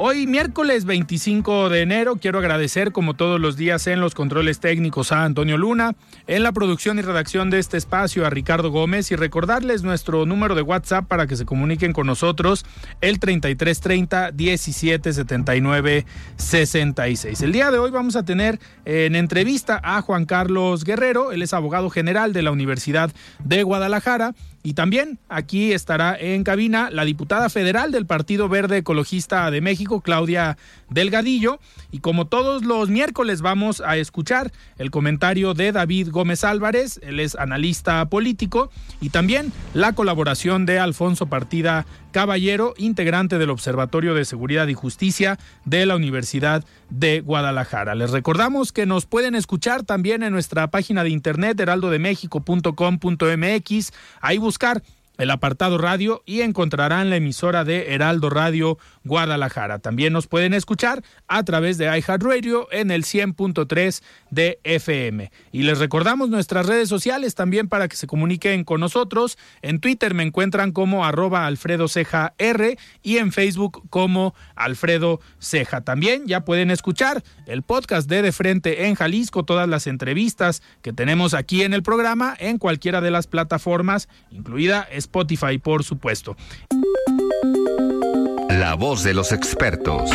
[0.00, 5.10] Hoy miércoles 25 de enero quiero agradecer como todos los días en los controles técnicos
[5.10, 5.96] a Antonio Luna,
[6.28, 10.54] en la producción y redacción de este espacio a Ricardo Gómez y recordarles nuestro número
[10.54, 12.64] de WhatsApp para que se comuniquen con nosotros
[13.00, 17.42] el 3330 1779 66.
[17.42, 21.52] El día de hoy vamos a tener en entrevista a Juan Carlos Guerrero, él es
[21.52, 23.10] abogado general de la Universidad
[23.42, 24.32] de Guadalajara
[24.68, 29.87] y también aquí estará en cabina la diputada federal del Partido Verde Ecologista de México,
[30.00, 30.56] Claudia
[30.90, 31.60] Delgadillo.
[31.90, 37.20] Y como todos los miércoles vamos a escuchar el comentario de David Gómez Álvarez, él
[37.20, 44.24] es analista político, y también la colaboración de Alfonso Partida Caballero, integrante del Observatorio de
[44.24, 47.94] Seguridad y Justicia de la Universidad de Guadalajara.
[47.94, 54.82] Les recordamos que nos pueden escuchar también en nuestra página de internet heraldodemexico.com.mx, ahí buscar
[55.18, 59.80] el apartado radio y encontrarán la emisora de Heraldo Radio Guadalajara.
[59.80, 65.30] También nos pueden escuchar a través de iHeartRadio en el 100.3 de FM.
[65.52, 69.38] Y les recordamos nuestras redes sociales también para que se comuniquen con nosotros.
[69.60, 75.80] En Twitter me encuentran como arroba Alfredo Ceja R y en Facebook como Alfredo Ceja.
[75.80, 80.92] También ya pueden escuchar el podcast de De Frente en Jalisco, todas las entrevistas que
[80.92, 84.86] tenemos aquí en el programa en cualquiera de las plataformas, incluida
[85.58, 86.36] por supuesto.
[88.50, 90.10] La voz de los expertos.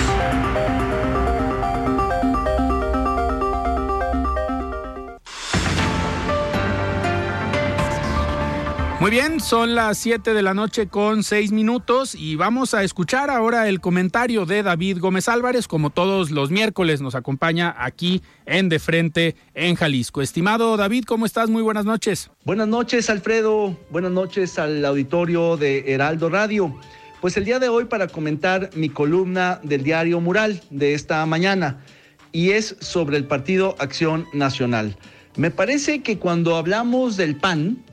[9.04, 13.30] Muy bien, son las 7 de la noche con 6 minutos y vamos a escuchar
[13.30, 15.68] ahora el comentario de David Gómez Álvarez.
[15.68, 20.22] Como todos los miércoles nos acompaña aquí en De Frente en Jalisco.
[20.22, 21.50] Estimado David, ¿cómo estás?
[21.50, 22.30] Muy buenas noches.
[22.46, 23.78] Buenas noches, Alfredo.
[23.90, 26.74] Buenas noches al auditorio de Heraldo Radio.
[27.20, 31.84] Pues el día de hoy para comentar mi columna del diario Mural de esta mañana
[32.32, 34.96] y es sobre el Partido Acción Nacional.
[35.36, 37.84] Me parece que cuando hablamos del PAN,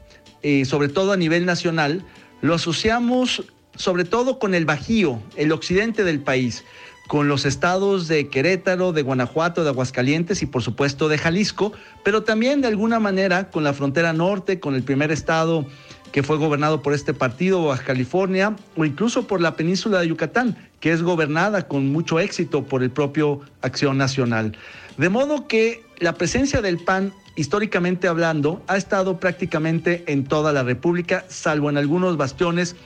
[0.42, 2.04] eh, sobre todo a nivel nacional,
[2.40, 6.64] lo asociamos sobre todo con el Bajío, el occidente del país,
[7.08, 11.72] con los estados de Querétaro, de Guanajuato, de Aguascalientes y por supuesto de Jalisco,
[12.04, 15.66] pero también de alguna manera con la frontera norte, con el primer estado
[16.12, 20.56] que fue gobernado por este partido, Baja California, o incluso por la península de Yucatán,
[20.80, 24.56] que es gobernada con mucho éxito por el propio Acción Nacional.
[24.96, 30.62] De modo que la presencia del PAN históricamente hablando, ha estado prácticamente en toda la
[30.62, 32.76] República, salvo en algunos bastiones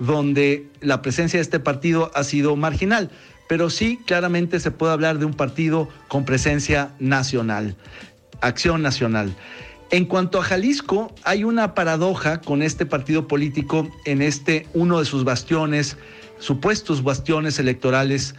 [0.00, 3.12] donde la presencia de este partido ha sido marginal.
[3.48, 7.76] Pero sí, claramente se puede hablar de un partido con presencia nacional,
[8.40, 9.32] acción nacional.
[9.92, 15.04] En cuanto a Jalisco, hay una paradoja con este partido político en este uno de
[15.04, 15.96] sus bastiones,
[16.40, 18.34] supuestos bastiones electorales,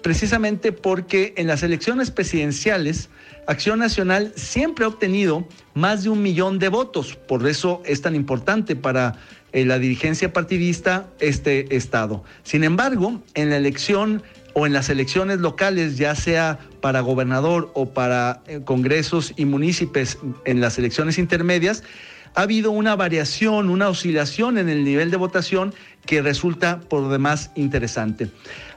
[0.00, 3.08] precisamente porque en las elecciones presidenciales,
[3.48, 7.14] Acción Nacional siempre ha obtenido más de un millón de votos.
[7.14, 9.14] Por eso es tan importante para
[9.54, 12.22] eh, la dirigencia partidista este estado.
[12.42, 14.22] Sin embargo, en la elección
[14.52, 20.18] o en las elecciones locales, ya sea para gobernador o para eh, congresos y municipios
[20.44, 21.84] en las elecciones intermedias,
[22.34, 25.72] ha habido una variación, una oscilación en el nivel de votación
[26.04, 28.30] que resulta por demás interesante.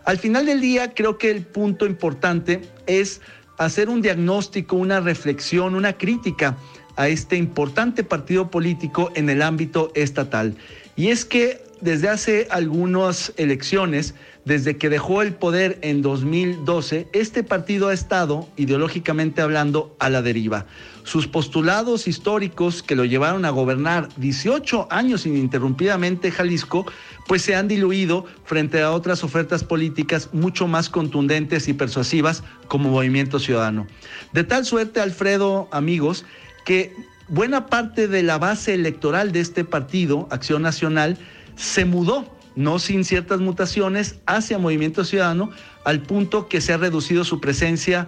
[0.06, 3.22] Al final del día, creo que el punto importante es
[3.66, 6.58] hacer un diagnóstico, una reflexión, una crítica
[6.96, 10.56] a este importante partido político en el ámbito estatal.
[10.96, 14.16] Y es que desde hace algunas elecciones,
[14.46, 20.22] desde que dejó el poder en 2012, este partido ha estado, ideológicamente hablando, a la
[20.22, 20.66] deriva.
[21.04, 26.86] Sus postulados históricos que lo llevaron a gobernar 18 años ininterrumpidamente Jalisco,
[27.28, 32.90] pues se han diluido frente a otras ofertas políticas mucho más contundentes y persuasivas como
[32.90, 33.88] Movimiento Ciudadano.
[34.34, 36.26] De tal suerte, Alfredo, amigos,
[36.66, 36.94] que
[37.28, 41.18] buena parte de la base electoral de este partido, Acción Nacional,
[41.56, 42.26] se mudó,
[42.56, 45.50] no sin ciertas mutaciones, hacia Movimiento Ciudadano,
[45.86, 48.08] al punto que se ha reducido su presencia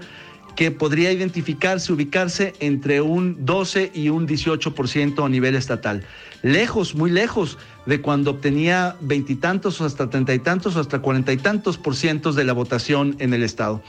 [0.55, 6.03] que podría identificarse, ubicarse entre un 12 y un 18% a nivel estatal.
[6.41, 11.33] Lejos, muy lejos de cuando obtenía veintitantos o hasta treinta y tantos o hasta cuarenta
[11.33, 13.81] y tantos por ciento de la votación en el Estado.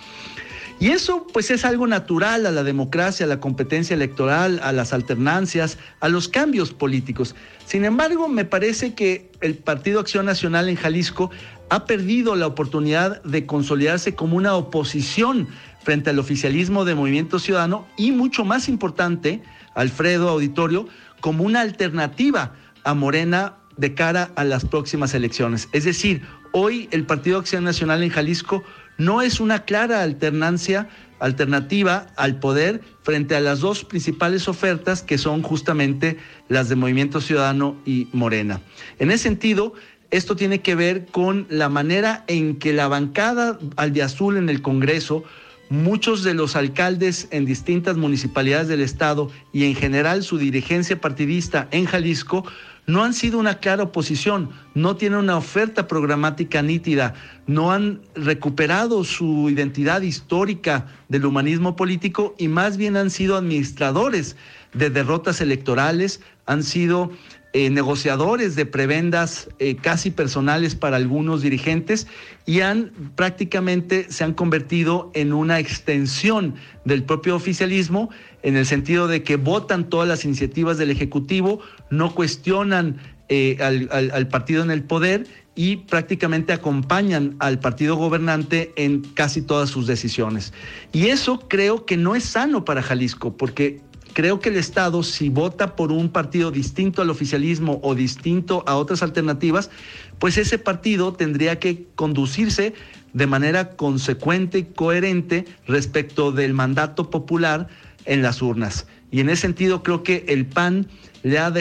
[0.80, 4.92] Y eso pues es algo natural a la democracia, a la competencia electoral, a las
[4.92, 7.36] alternancias, a los cambios políticos.
[7.64, 11.30] Sin embargo, me parece que el Partido Acción Nacional en Jalisco
[11.70, 15.48] ha perdido la oportunidad de consolidarse como una oposición
[15.84, 19.42] frente al oficialismo de Movimiento Ciudadano y mucho más importante,
[19.74, 20.88] Alfredo Auditorio,
[21.20, 22.54] como una alternativa
[22.84, 25.68] a Morena de cara a las próximas elecciones.
[25.72, 26.22] Es decir,
[26.52, 28.62] hoy el Partido Acción Nacional en Jalisco
[28.98, 30.88] no es una clara alternancia,
[31.18, 37.20] alternativa al poder frente a las dos principales ofertas que son justamente las de Movimiento
[37.20, 38.60] Ciudadano y Morena.
[38.98, 39.74] En ese sentido,
[40.10, 45.24] esto tiene que ver con la manera en que la bancada albiazul en el Congreso
[45.68, 51.68] muchos de los alcaldes en distintas municipalidades del estado y en general su dirigencia partidista
[51.70, 52.44] en Jalisco
[52.86, 57.14] no han sido una clara oposición, no tienen una oferta programática nítida,
[57.46, 64.36] no han recuperado su identidad histórica del humanismo político y más bien han sido administradores
[64.74, 67.10] de derrotas electorales, han sido
[67.56, 72.08] eh, negociadores de prebendas eh, casi personales para algunos dirigentes
[72.46, 78.10] y han prácticamente se han convertido en una extensión del propio oficialismo
[78.42, 81.60] en el sentido de que votan todas las iniciativas del Ejecutivo,
[81.90, 82.96] no cuestionan
[83.28, 85.24] eh, al partido en el poder
[85.54, 90.52] y prácticamente acompañan al partido gobernante en casi todas sus decisiones.
[90.92, 93.80] Y eso creo que no es sano para Jalisco, porque
[94.14, 98.76] creo que el Estado, si vota por un partido distinto al oficialismo o distinto a
[98.76, 99.70] otras alternativas,
[100.18, 102.72] pues ese partido tendría que conducirse
[103.12, 107.68] de manera consecuente y coherente respecto del mandato popular
[108.06, 108.86] en las urnas.
[109.10, 110.86] Y en ese sentido creo que el PAN
[111.22, 111.52] le ha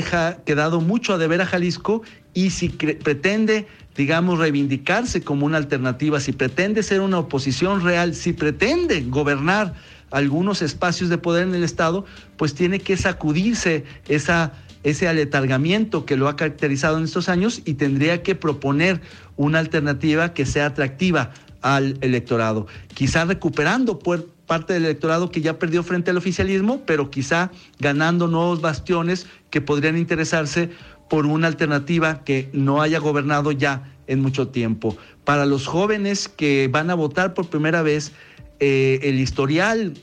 [0.45, 2.03] quedado mucho a deber a Jalisco
[2.33, 8.33] y si pretende digamos, reivindicarse como una alternativa, si pretende ser una oposición real, si
[8.33, 9.75] pretende gobernar
[10.13, 12.05] algunos espacios de poder en el Estado,
[12.37, 17.73] pues tiene que sacudirse esa, ese aletargamiento que lo ha caracterizado en estos años y
[17.73, 19.01] tendría que proponer
[19.35, 21.31] una alternativa que sea atractiva
[21.61, 22.67] al electorado.
[22.93, 23.97] Quizá recuperando
[24.45, 27.49] parte del electorado que ya perdió frente al oficialismo, pero quizá
[27.79, 30.69] ganando nuevos bastiones que podrían interesarse
[31.09, 34.95] por una alternativa que no haya gobernado ya en mucho tiempo.
[35.23, 38.11] Para los jóvenes que van a votar por primera vez,
[38.59, 39.93] eh, el historial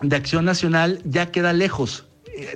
[0.00, 2.06] de Acción Nacional ya queda lejos.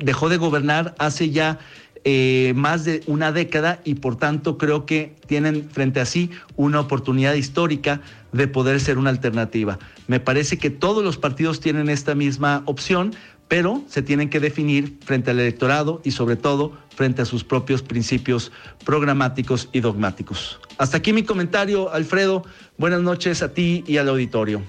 [0.02, 1.60] Dejó de gobernar hace ya
[2.04, 6.80] eh, más de una década y por tanto creo que tienen frente a sí una
[6.80, 8.00] oportunidad histórica
[8.32, 9.78] de poder ser una alternativa.
[10.06, 13.14] Me parece que todos los partidos tienen esta misma opción,
[13.48, 17.82] pero se tienen que definir frente al electorado y sobre todo frente a sus propios
[17.82, 18.52] principios
[18.84, 20.60] programáticos y dogmáticos.
[20.78, 22.44] Hasta aquí mi comentario, Alfredo.
[22.76, 24.62] Buenas noches a ti y al auditorio.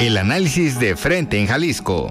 [0.00, 2.10] El análisis de frente en Jalisco.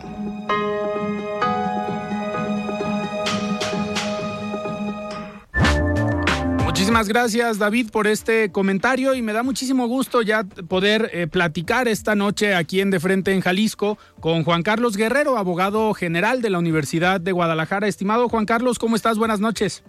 [6.65, 11.87] Muchísimas gracias David por este comentario y me da muchísimo gusto ya poder eh, platicar
[11.87, 16.49] esta noche aquí en De Frente en Jalisco con Juan Carlos Guerrero, abogado general de
[16.49, 17.87] la Universidad de Guadalajara.
[17.87, 19.17] Estimado Juan Carlos, ¿cómo estás?
[19.17, 19.83] Buenas noches.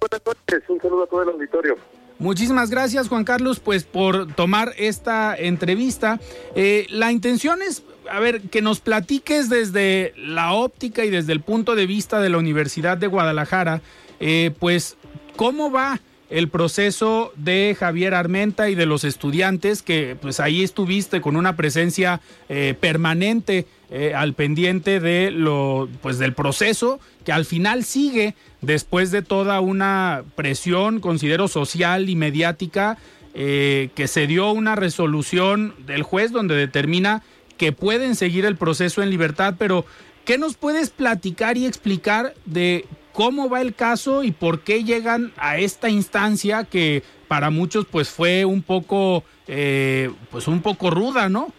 [0.00, 1.76] Buenas noches, un saludo a todo el auditorio.
[2.18, 6.18] Muchísimas gracias Juan Carlos pues por tomar esta entrevista.
[6.54, 11.40] Eh, la intención es, a ver, que nos platiques desde la óptica y desde el
[11.40, 13.82] punto de vista de la Universidad de Guadalajara,
[14.18, 14.96] eh, pues
[15.36, 21.20] cómo va el proceso de Javier Armenta y de los estudiantes, que pues ahí estuviste
[21.20, 27.44] con una presencia eh, permanente eh, al pendiente de lo, pues del proceso que al
[27.44, 32.98] final sigue después de toda una presión, considero social y mediática,
[33.34, 37.22] eh, que se dio una resolución del juez donde determina
[37.58, 39.84] que pueden seguir el proceso en libertad, pero
[40.24, 45.32] ¿qué nos puedes platicar y explicar de ¿Cómo va el caso y por qué llegan
[45.38, 51.30] a esta instancia que para muchos pues fue un poco, eh, pues un poco ruda,
[51.30, 51.50] ¿no?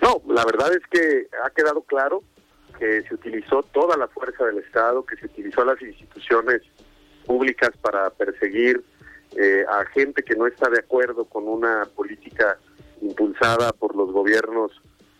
[0.00, 2.22] No, la verdad es que ha quedado claro
[2.78, 6.62] que se utilizó toda la fuerza del Estado, que se utilizó las instituciones
[7.26, 8.84] públicas para perseguir
[9.36, 12.58] eh, a gente que no está de acuerdo con una política
[13.02, 14.70] impulsada por los gobiernos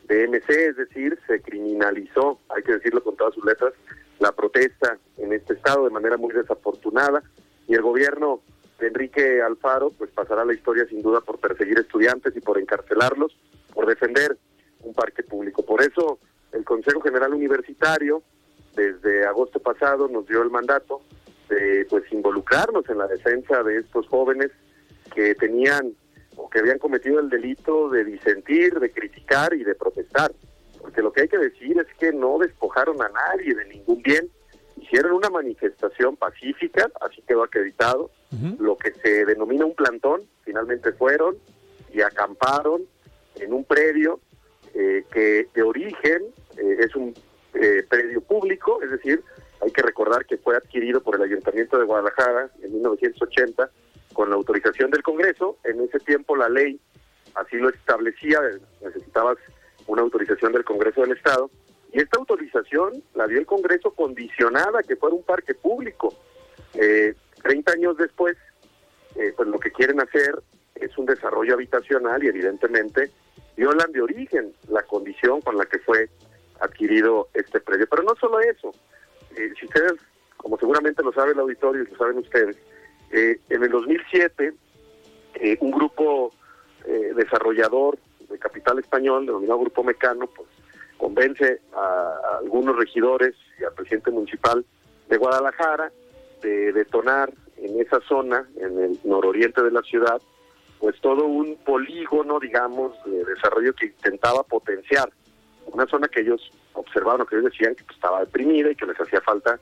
[0.05, 3.75] de MC, es decir, se criminalizó, hay que decirlo con todas sus letras,
[4.19, 7.23] la protesta en este estado de manera muy desafortunada
[7.67, 8.41] y el gobierno
[8.79, 13.37] de Enrique Alfaro pues pasará la historia sin duda por perseguir estudiantes y por encarcelarlos,
[13.75, 14.37] por defender
[14.83, 15.65] un parque público.
[15.65, 16.19] Por eso
[16.53, 18.23] el Consejo General Universitario
[18.75, 21.01] desde agosto pasado nos dio el mandato
[21.49, 24.51] de pues involucrarnos en la defensa de estos jóvenes
[25.15, 25.95] que tenían
[26.37, 30.33] o que habían cometido el delito de disentir, de criticar y de protestar
[30.81, 34.31] porque lo que hay que decir es que no despojaron a nadie de ningún bien,
[34.77, 38.11] hicieron una manifestación pacífica, así quedó acreditado,
[38.59, 41.37] lo que se denomina un plantón, finalmente fueron
[41.93, 42.83] y acamparon
[43.37, 44.21] en un predio
[44.75, 46.23] eh, que de origen
[46.57, 47.15] eh, es un
[47.55, 49.23] eh, predio público, es decir,
[49.61, 53.71] hay que recordar que fue adquirido por el Ayuntamiento de Guadalajara en 1980
[54.13, 56.79] con la autorización del Congreso, en ese tiempo la ley
[57.35, 58.41] así lo establecía,
[58.83, 59.48] necesitabas autorización del
[60.89, 61.51] Congreso del Estado,
[61.93, 66.15] y esta autorización la dio el Congreso condicionada a que fuera un parque público.
[66.75, 68.37] Eh, 30 años después,
[69.17, 70.41] eh, pues lo que quieren hacer
[70.75, 73.11] es un desarrollo habitacional y evidentemente
[73.57, 76.09] violan de origen la condición con la que fue
[76.61, 77.87] adquirido este predio.
[77.91, 78.73] Pero no solo eso,
[79.37, 79.95] eh, si ustedes,
[80.37, 82.57] como seguramente lo sabe el auditorio y lo saben ustedes,
[83.11, 84.53] eh, en el 2007
[85.61, 86.33] un grupo
[87.15, 87.97] desarrollador
[88.29, 90.49] de capital español, denominado Grupo Mecano, pues
[90.99, 94.65] convence a, algunos regidores y al presidente municipal
[95.09, 95.91] de Guadalajara
[96.43, 100.21] de detonar en esa zona, en el nororiente de la ciudad,
[100.79, 105.11] pues todo un polígono, digamos, de desarrollo que intentaba potenciar
[105.73, 108.87] una zona que ellos observaban o que ellos decían que pues, estaba deprimida y que
[108.87, 109.59] les hacía falta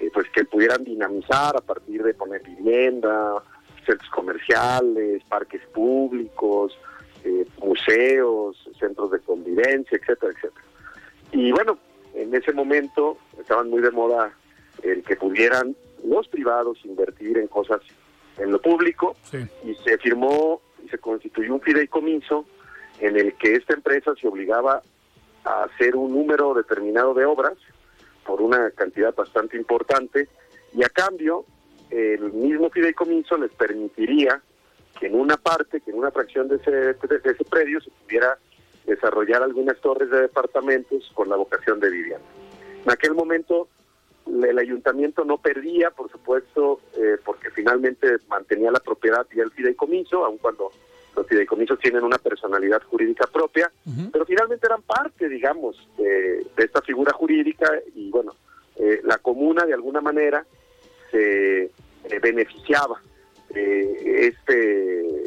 [0.00, 3.42] eh, pues que pudieran dinamizar a partir de poner vivienda,
[3.84, 6.78] centros comerciales, parques públicos,
[7.24, 10.67] eh, museos, centros de convivencia, etcétera, etcétera.
[11.32, 11.78] Y bueno,
[12.14, 14.32] en ese momento estaban muy de moda
[14.82, 17.80] el que pudieran los privados invertir en cosas
[18.38, 19.16] en lo público
[19.64, 22.46] y se firmó y se constituyó un fideicomiso
[23.00, 24.82] en el que esta empresa se obligaba
[25.44, 27.54] a hacer un número determinado de obras
[28.24, 30.28] por una cantidad bastante importante
[30.74, 31.44] y a cambio
[31.90, 34.40] el mismo fideicomiso les permitiría
[34.98, 38.38] que en una parte, que en una fracción de ese, de ese predio se pudiera
[38.88, 42.26] desarrollar algunas torres de departamentos con la vocación de vivienda.
[42.84, 43.68] En aquel momento
[44.26, 50.24] el ayuntamiento no perdía, por supuesto, eh, porque finalmente mantenía la propiedad y el fideicomiso,
[50.24, 50.70] aun cuando
[51.16, 53.70] los fideicomisos tienen una personalidad jurídica propia,
[54.12, 58.34] pero finalmente eran parte, digamos, de, esta figura jurídica y bueno,
[58.76, 60.44] eh, la comuna de alguna manera
[61.10, 61.70] se eh,
[62.22, 63.00] beneficiaba
[63.50, 65.17] este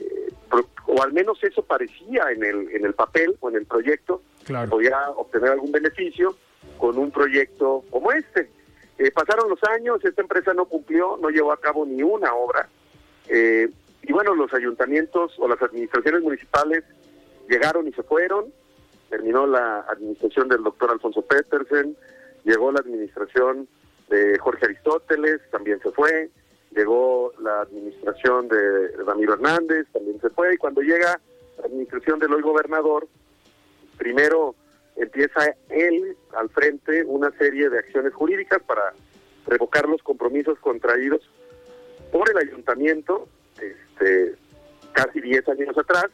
[0.87, 4.21] o al menos eso parecía en el en el papel o en el proyecto
[4.69, 6.35] podía obtener algún beneficio
[6.77, 8.49] con un proyecto como este.
[8.97, 12.67] Eh, pasaron los años esta empresa no cumplió no llevó a cabo ni una obra.
[13.27, 13.69] Eh,
[14.03, 16.83] y bueno los ayuntamientos o las administraciones municipales
[17.49, 18.53] llegaron y se fueron.
[19.09, 21.95] Terminó la administración del doctor Alfonso Petersen
[22.43, 23.67] llegó la administración
[24.09, 26.29] de Jorge Aristóteles también se fue
[26.75, 31.19] llegó la administración de Ramiro Hernández, también se fue, y cuando llega
[31.57, 33.07] la administración del hoy gobernador,
[33.97, 34.55] primero
[34.95, 38.93] empieza él al frente una serie de acciones jurídicas para
[39.47, 41.21] revocar los compromisos contraídos
[42.11, 43.27] por el ayuntamiento
[43.59, 44.35] este,
[44.91, 46.07] casi 10 años atrás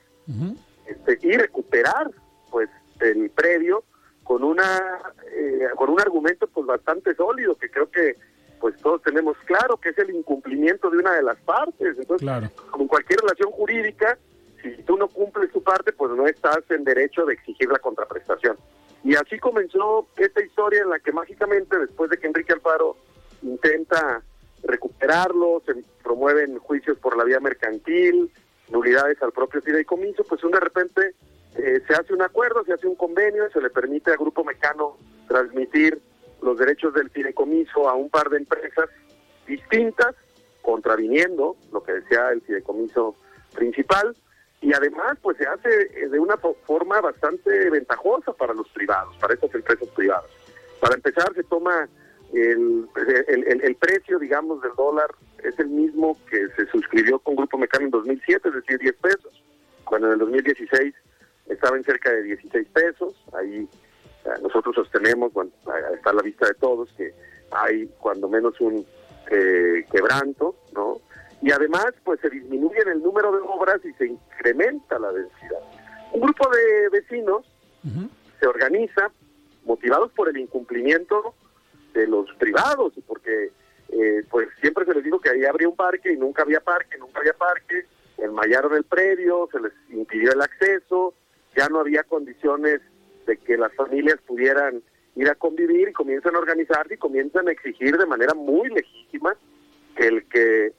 [0.85, 2.11] este, y recuperar
[2.51, 3.83] pues el predio
[4.23, 4.99] con una
[5.31, 8.15] eh, con un argumento pues bastante sólido que creo que
[8.59, 11.97] pues todos tenemos claro que es el incumplimiento de una de las partes.
[11.97, 12.49] Entonces, claro.
[12.71, 14.17] como cualquier relación jurídica,
[14.61, 18.57] si tú no cumples tu parte, pues no estás en derecho de exigir la contraprestación.
[19.03, 22.97] Y así comenzó esta historia en la que mágicamente, después de que Enrique Alfaro
[23.41, 24.21] intenta
[24.63, 28.31] recuperarlo, se promueven juicios por la vía mercantil,
[28.69, 31.13] nulidades al propio fideicomiso, pues un de repente
[31.55, 34.97] eh, se hace un acuerdo, se hace un convenio, se le permite al Grupo Mecano
[35.27, 36.01] transmitir
[36.47, 38.89] los derechos del fideicomiso a un par de empresas
[39.45, 40.15] distintas,
[40.61, 43.15] contraviniendo lo que decía el fideicomiso
[43.53, 44.15] principal,
[44.61, 49.33] y además pues se hace eh, de una forma bastante ventajosa para los privados, para
[49.33, 50.31] estas empresas privadas.
[50.79, 51.89] Para empezar se toma
[52.33, 52.87] el,
[53.27, 55.09] el, el, precio, digamos, del dólar
[55.43, 59.43] es el mismo que se suscribió con Grupo Mecano en 2007, es decir, 10 pesos,
[59.83, 60.93] cuando en el 2016
[61.47, 63.15] estaba en cerca de 16 pesos.
[63.33, 63.67] Ahí
[64.41, 65.51] nosotros sostenemos, bueno,
[65.95, 67.13] está a la vista de todos, que
[67.51, 68.85] hay cuando menos un
[69.29, 71.01] eh, quebranto, ¿no?
[71.41, 75.59] Y además, pues se disminuye el número de obras y se incrementa la densidad.
[76.11, 77.45] Un grupo de vecinos
[78.39, 79.11] se organiza,
[79.65, 81.35] motivados por el incumplimiento
[81.93, 83.51] de los privados, porque
[83.89, 86.97] eh, pues siempre se les dijo que ahí habría un parque y nunca había parque,
[86.97, 87.85] nunca había parque,
[88.17, 91.13] enmayaron el predio, se les impidió el acceso,
[91.55, 92.81] ya no había condiciones
[93.27, 94.81] de que las familias pudieran
[95.15, 99.35] ir a convivir y comienzan a organizarse y comienzan a exigir de manera muy legítima
[99.95, 100.73] que el que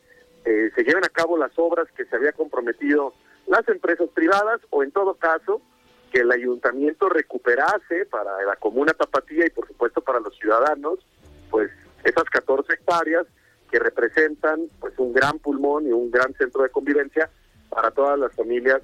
[0.45, 3.14] eh, se lleven a cabo las obras que se había comprometido
[3.47, 5.61] las empresas privadas o en todo caso
[6.12, 10.99] que el ayuntamiento recuperase para la comuna Tapatía y por supuesto para los ciudadanos
[11.50, 11.71] pues
[12.05, 13.26] esas 14 hectáreas
[13.71, 17.28] que representan pues un gran pulmón y un gran centro de convivencia
[17.69, 18.81] para todas las familias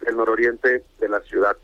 [0.00, 1.56] del nororiente de la ciudad.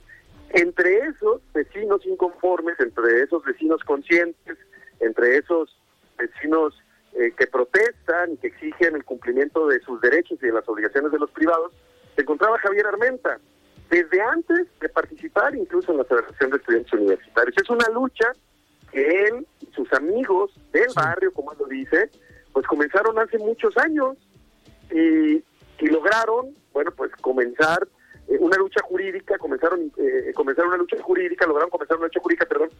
[0.50, 4.59] Entre esos vecinos inconformes, entre esos vecinos conscientes,
[4.99, 5.78] entre esos
[6.19, 6.75] vecinos
[7.12, 11.12] eh, que protestan y que exigen el cumplimiento de sus derechos y de las obligaciones
[11.12, 11.73] de los privados,
[12.16, 13.38] se encontraba Javier Armenta,
[13.90, 17.57] desde antes de participar incluso en la Federación de Estudiantes Universitarios.
[17.57, 18.33] Es una lucha
[18.92, 22.11] que él y sus amigos del barrio, como él lo dice,
[22.52, 24.16] pues comenzaron hace muchos años
[24.90, 27.87] y, y lograron, bueno, pues comenzar
[28.30, 32.46] eh, una lucha jurídica, comenzaron eh, comenzaron una lucha jurídica, lograron comenzar una lucha jurídica,
[32.46, 32.70] perdón,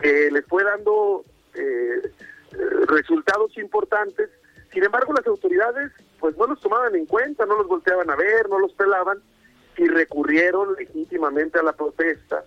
[0.00, 1.24] que les fue dando
[1.54, 2.12] eh,
[2.86, 4.30] resultados importantes.
[4.72, 5.90] Sin embargo, las autoridades
[6.20, 9.18] pues no los tomaban en cuenta, no los volteaban a ver, no los pelaban
[9.76, 12.44] y recurrieron legítimamente a la protesta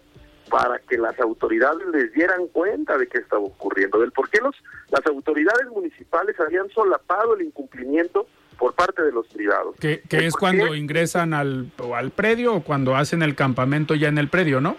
[0.49, 4.55] para que las autoridades les dieran cuenta de qué estaba ocurriendo, del por qué los,
[4.89, 8.27] las autoridades municipales habían solapado el incumplimiento
[8.63, 9.75] por parte de los privados.
[9.75, 14.29] Que, es cuando ingresan al, al predio o cuando hacen el campamento ya en el
[14.29, 14.77] predio, ¿no?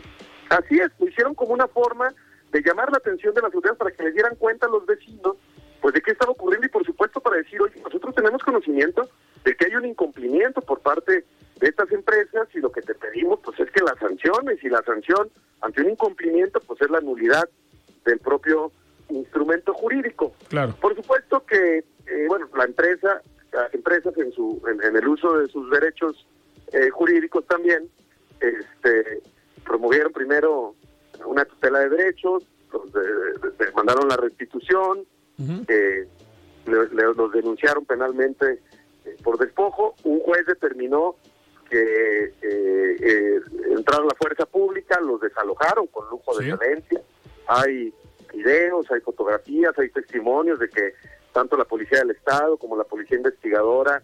[0.48, 2.08] Así es, lo hicieron como una forma
[2.50, 5.36] de llamar la atención de las autoridades para que les dieran cuenta a los vecinos
[5.82, 9.06] pues de qué estaba ocurriendo y por supuesto para decir, oye, nosotros tenemos conocimiento
[9.44, 11.26] de que hay un incumplimiento por parte
[11.60, 14.82] de estas empresas y lo que te pedimos pues es que las sanciones y la
[14.84, 15.28] sanción
[15.60, 17.46] ante un incumplimiento pues es la nulidad
[18.06, 18.72] del propio
[19.10, 20.32] instrumento jurídico.
[20.48, 20.74] Claro.
[20.80, 23.20] Por supuesto que, eh, bueno, la empresa
[23.54, 26.26] las empresas en su en, el uso de sus derechos
[26.72, 27.88] eh, jurídicos también
[28.40, 29.22] este
[29.64, 30.74] promovieron primero
[31.24, 32.44] una tutela de derechos
[33.74, 35.06] mandaron la restitución
[36.66, 38.60] los denunciaron penalmente
[39.04, 39.94] eh, por despojo.
[40.04, 41.16] Un juez determinó
[41.68, 43.40] que eh,
[43.76, 47.00] entraron la fuerza pública los desalojaron con lujo de violencia.
[47.46, 47.92] Hay
[48.32, 50.94] videos hay fotografías hay testimonios de que
[51.34, 54.02] tanto la Policía del Estado como la Policía Investigadora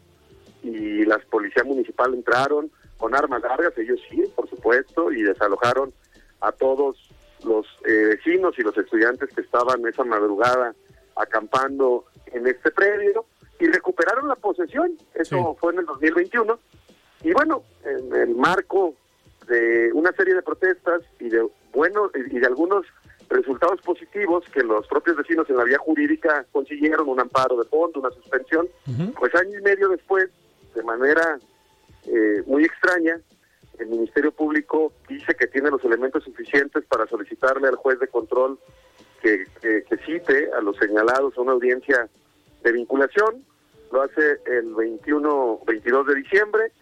[0.62, 5.95] y la Policía Municipal entraron con armas largas, ellos sí, por supuesto, y desalojaron
[6.40, 6.99] a todos
[7.45, 10.75] los eh, vecinos y los estudiantes que estaban esa madrugada
[11.16, 13.25] acampando en este predio
[13.59, 14.99] y recuperaron la posesión.
[15.14, 16.59] Eso fue en el 2021.
[17.23, 18.95] Y bueno, en el marco
[19.47, 22.85] de una serie de protestas y de buenos y de algunos
[23.31, 28.01] resultados positivos que los propios vecinos en la vía jurídica consiguieron, un amparo de fondo,
[28.01, 28.69] una suspensión,
[29.19, 30.29] pues año y medio después,
[30.75, 31.38] de manera
[32.07, 33.21] eh, muy extraña,
[33.79, 38.59] el Ministerio Público dice que tiene los elementos suficientes para solicitarle al juez de control
[39.23, 42.09] que, que, cite a los señalados a una audiencia
[42.62, 43.45] de vinculación.
[43.93, 46.73] Lo hace el 21, 22 de diciembre.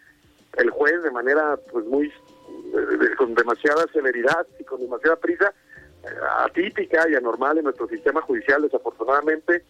[0.57, 5.53] El juez, de manera pues muy eh, con demasiada celeridad y con demasiada prisa,
[6.45, 9.63] atípica y anormal en nuestro sistema judicial, desafortunadamente,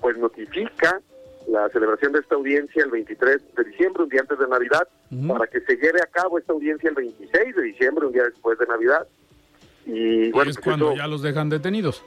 [0.00, 1.00] pues notifica
[1.48, 4.88] la celebración de esta audiencia el 23 de diciembre, un día antes de Navidad,
[5.28, 8.58] para que se lleve a cabo esta audiencia el 26 de diciembre, un día después
[8.58, 9.06] de Navidad.
[9.86, 12.02] Y, bueno, es pues cuando ya los dejan detenidos.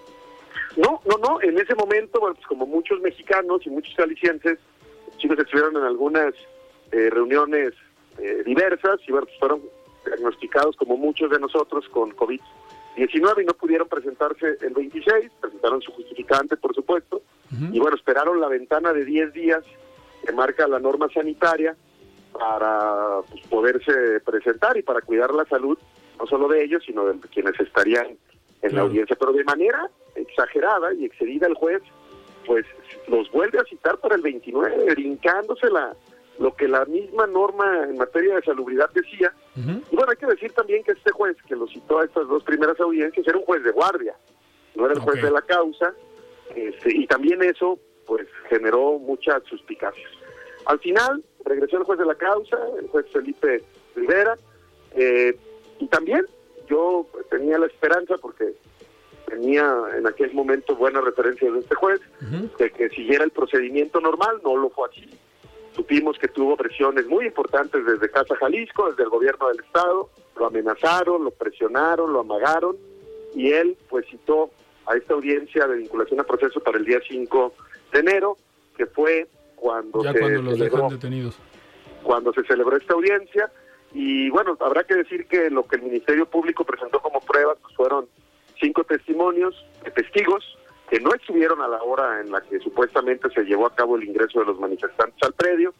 [0.75, 4.59] No, no, no, en ese momento, bueno, pues como muchos mexicanos y muchos calicienses,
[5.17, 6.33] chicos estuvieron en algunas
[6.91, 7.73] eh, reuniones
[8.19, 9.61] eh, diversas y bueno, pues fueron
[10.05, 12.41] diagnosticados como muchos de nosotros con COVID
[12.97, 17.21] 19 y no pudieron presentarse el 26, presentaron su justificante, por supuesto,
[17.71, 19.63] y bueno, esperaron la ventana de 10 días
[20.25, 21.75] que marca la norma sanitaria
[22.33, 25.77] para pues, poderse presentar y para cuidar la salud,
[26.19, 28.17] no solo de ellos, sino de quienes estarían
[28.61, 31.81] en la audiencia, pero de manera exagerada y excedida el juez,
[32.45, 32.65] pues
[33.07, 35.95] los vuelve a citar para el 29, brincándose la,
[36.39, 39.31] lo que la misma norma en materia de salubridad decía.
[39.57, 42.43] Y bueno, hay que decir también que este juez que lo citó a estas dos
[42.43, 44.15] primeras audiencias era un juez de guardia,
[44.75, 45.93] no era el juez de la causa,
[46.55, 50.09] Este, y también eso pues generó muchas suspicacias.
[50.65, 53.63] Al final regresó el juez de la causa, el juez Felipe
[53.95, 54.35] Rivera,
[54.95, 55.37] eh,
[55.79, 56.25] y también
[56.69, 58.53] yo tenía la esperanza porque
[59.27, 59.65] tenía
[59.97, 61.99] en aquel momento buenas referencias de este juez,
[62.57, 65.09] de que siguiera el procedimiento normal, no lo fue así.
[65.77, 70.47] Supimos que tuvo presiones muy importantes desde Casa Jalisco, desde el gobierno del estado, lo
[70.47, 72.75] amenazaron, lo presionaron, lo amagaron,
[73.35, 74.49] y él pues citó
[74.87, 77.53] a esta audiencia de vinculación a proceso para el día 5
[77.93, 78.37] de enero,
[78.75, 81.37] que fue cuando ya se cuando los celebró, detenidos.
[82.01, 83.51] cuando se celebró esta audiencia
[83.93, 87.75] y bueno habrá que decir que lo que el Ministerio Público presentó como pruebas pues,
[87.75, 88.07] fueron
[88.59, 90.57] cinco testimonios de testigos
[90.89, 94.05] que no estuvieron a la hora en la que supuestamente se llevó a cabo el
[94.05, 95.73] ingreso de los manifestantes al predio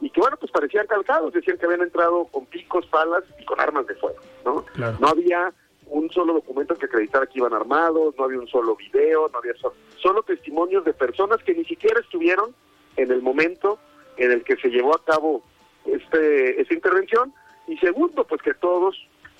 [0.00, 3.58] y que bueno pues parecían calcados decían que habían entrado con picos palas y con
[3.60, 4.96] armas de fuego no Claro.
[5.00, 5.52] no había
[5.86, 9.54] un solo documento que acreditara que iban armados no había un solo video no había
[9.54, 12.54] so- solo testimonios de personas que ni siquiera estuvieron
[12.96, 13.78] en el momento
[14.16, 15.42] en el que se llevó a cabo
[15.86, 17.34] este esta intervención
[17.66, 18.96] y segundo pues que todos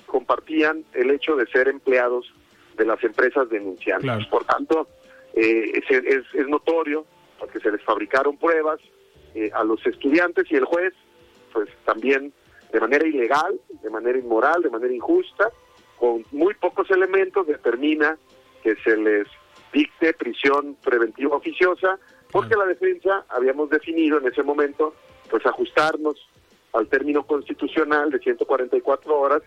[0.07, 2.33] compartían el hecho de ser empleados
[2.77, 4.27] de las empresas denunciantes Claro.
[4.31, 4.89] por tanto
[5.35, 7.05] eh, es, es- es notorio
[7.39, 8.81] porque se les fabricaron pruebas
[9.35, 10.93] eh, a los estudiantes y el juez
[11.53, 12.33] pues también
[12.73, 15.51] de manera ilegal de manera inmoral de manera injusta
[15.99, 18.17] con muy pocos elementos determina
[18.63, 19.27] que se les
[19.73, 21.99] dicte prisión preventiva oficiosa
[22.31, 24.95] porque la defensa habíamos definido en ese momento
[25.31, 26.17] pues ajustarnos
[26.75, 29.43] al término constitucional de 144 horas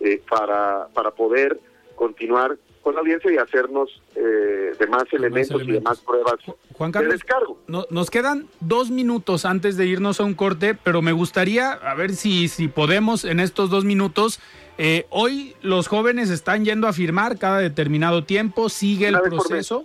[0.00, 1.58] eh, para, para poder
[1.94, 6.54] continuar con la audiencia y hacernos eh, de más elementos y de más pruebas Ju-
[6.74, 7.58] Juan de Carlos, descargo.
[7.66, 11.94] no- nos quedan dos minutos antes de irnos a un corte, pero me gustaría, a
[11.94, 14.38] ver si, si podemos en estos dos minutos.
[14.76, 19.84] eh, hoy los jóvenes están yendo a firmar cada determinado tiempo, sigue el proceso.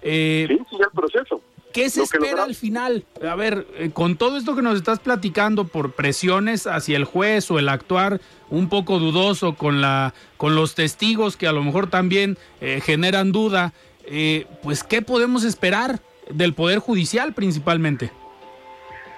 [0.00, 1.41] Eh, Sí, sigue el proceso.
[1.72, 3.04] ¿Qué se espera al final?
[3.26, 7.50] A ver, eh, con todo esto que nos estás platicando por presiones hacia el juez
[7.50, 11.88] o el actuar un poco dudoso con la con los testigos que a lo mejor
[11.88, 13.72] también eh, generan duda,
[14.04, 18.10] eh, pues ¿qué podemos esperar del poder judicial principalmente?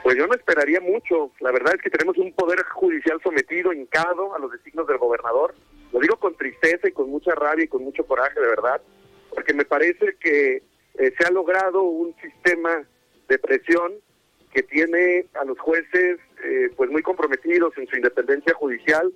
[0.05, 1.33] Pues yo no esperaría mucho.
[1.41, 5.55] La verdad es que tenemos un poder judicial sometido, hincado a los designios del gobernador.
[5.93, 8.83] Lo digo con tristeza y con mucha rabia y con mucho coraje, de verdad,
[9.31, 10.63] porque me parece que
[10.99, 12.85] eh, se ha logrado un sistema
[13.29, 13.93] de presión
[14.53, 19.13] que tiene a los jueces eh, pues muy comprometidos en su independencia judicial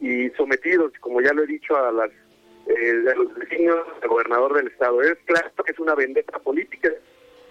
[0.00, 2.10] y sometidos, como ya lo he dicho, a las
[2.66, 5.02] eh, a los designios del gobernador del estado.
[5.02, 6.90] Es claro que es una vendetta política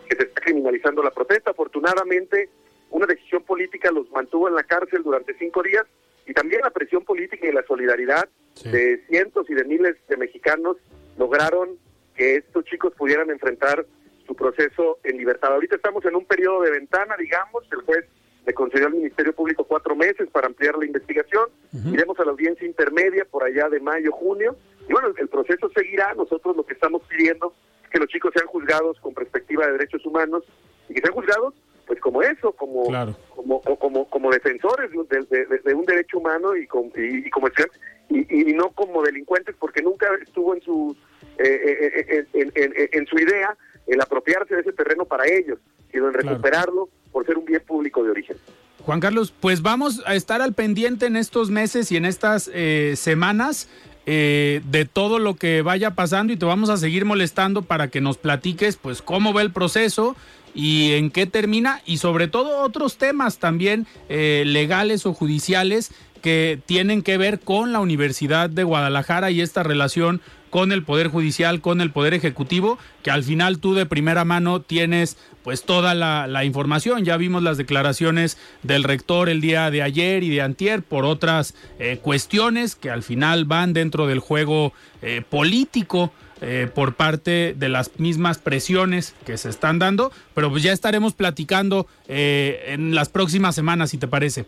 [0.10, 1.52] que se está criminalizando la protesta.
[1.52, 2.50] Afortunadamente,
[2.92, 5.86] una decisión política los mantuvo en la cárcel durante cinco días
[6.26, 8.72] y también la presión política y la solidaridad Sí.
[8.72, 10.78] de cientos y de miles de mexicanos
[11.20, 11.78] lograron
[12.18, 13.86] que estos chicos pudieran enfrentar
[14.26, 15.54] su proceso en libertad.
[15.54, 18.06] Ahorita estamos en un periodo de ventana, digamos, el juez
[18.46, 21.50] le concedió al Ministerio Público cuatro meses para ampliar la investigación,
[21.92, 24.56] iremos a la audiencia intermedia por allá de mayo, junio,
[24.88, 27.54] y bueno, el proceso seguirá, nosotros lo que estamos pidiendo
[27.84, 30.44] es que los chicos sean juzgados con perspectiva de derechos humanos.
[30.90, 31.54] Y que sean juzgados
[31.86, 33.16] pues como eso, como Claro.
[33.36, 37.30] como, como como defensores de, de- de- de un derecho humano y, com- y, y
[37.30, 40.96] como estudiantes, y, y no como delincuentes porque nunca estuvo en su
[41.40, 43.56] eh, eh, eh, en, en- en- en su idea
[43.88, 45.60] el apropiarse de ese terreno para ellos,
[45.92, 46.30] sino en Claro.
[46.30, 48.38] recuperarlo por ser un bien público de origen.
[48.86, 52.94] Juan Carlos, pues vamos a estar al pendiente en estos meses y en estas eh,
[52.96, 53.70] semanas
[54.06, 58.00] eh, de todo lo que vaya pasando y te vamos a seguir molestando para que
[58.02, 60.16] nos platiques pues cómo va el proceso
[60.54, 66.58] y en qué termina y sobre todo otros temas también eh, legales o judiciales que
[66.66, 71.62] tienen que ver con la Universidad de Guadalajara y esta relación con el Poder Judicial,
[71.62, 76.44] con el Poder Ejecutivo, que al final tú de primera mano tienes pues toda la,
[76.44, 77.06] información.
[77.06, 81.56] Ya vimos las declaraciones del rector el día de ayer y de antier por otras
[81.80, 86.12] eh, cuestiones que al final van dentro del juego eh, político.
[86.40, 91.14] eh, por parte de las mismas presiones que se están dando, pero pues ya estaremos
[91.14, 94.46] platicando en las próximas semanas, si te parece.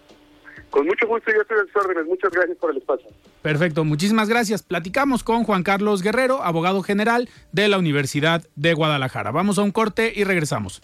[0.69, 2.05] Con mucho gusto, yo estoy a sus órdenes.
[2.05, 3.07] Muchas gracias por el espacio.
[3.41, 4.61] Perfecto, muchísimas gracias.
[4.61, 9.31] Platicamos con Juan Carlos Guerrero, abogado general de la Universidad de Guadalajara.
[9.31, 10.81] Vamos a un corte y regresamos.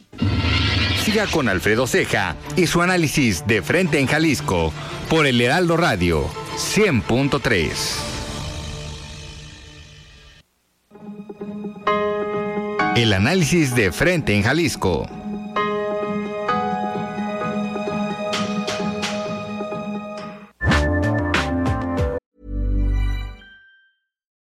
[1.04, 4.74] Siga con Alfredo Ceja y su análisis de frente en Jalisco
[5.10, 8.16] por el Heraldo Radio 100.3.
[12.96, 15.06] El análisis de frente en Jalisco.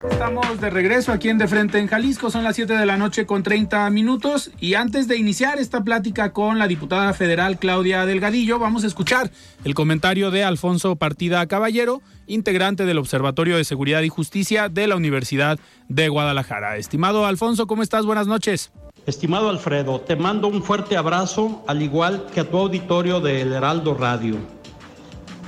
[0.00, 3.26] Estamos de regreso aquí en De Frente en Jalisco, son las 7 de la noche
[3.26, 8.60] con 30 minutos y antes de iniciar esta plática con la diputada federal Claudia Delgadillo,
[8.60, 9.32] vamos a escuchar
[9.64, 14.94] el comentario de Alfonso Partida Caballero, integrante del Observatorio de Seguridad y Justicia de la
[14.94, 15.58] Universidad
[15.88, 16.76] de Guadalajara.
[16.76, 18.06] Estimado Alfonso, ¿cómo estás?
[18.06, 18.70] Buenas noches.
[19.04, 23.94] Estimado Alfredo, te mando un fuerte abrazo, al igual que a tu auditorio del Heraldo
[23.94, 24.36] Radio.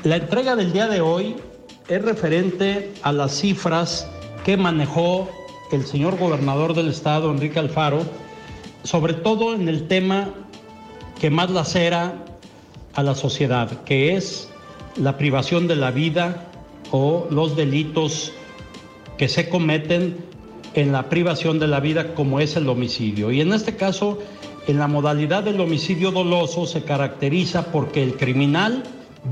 [0.02, 1.36] La entrega del día de hoy
[1.86, 4.10] es referente a las cifras
[4.44, 5.28] que manejó
[5.72, 8.02] el señor gobernador del estado, Enrique Alfaro,
[8.82, 10.30] sobre todo en el tema
[11.20, 12.24] que más lacera
[12.94, 14.48] a la sociedad, que es
[14.96, 16.50] la privación de la vida
[16.90, 18.32] o los delitos
[19.18, 20.16] que se cometen
[20.74, 23.30] en la privación de la vida como es el homicidio.
[23.30, 24.18] Y en este caso,
[24.66, 28.82] en la modalidad del homicidio doloso se caracteriza porque el criminal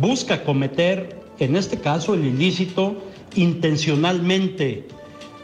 [0.01, 2.97] busca cometer, en este caso, el ilícito
[3.35, 4.89] intencionalmente,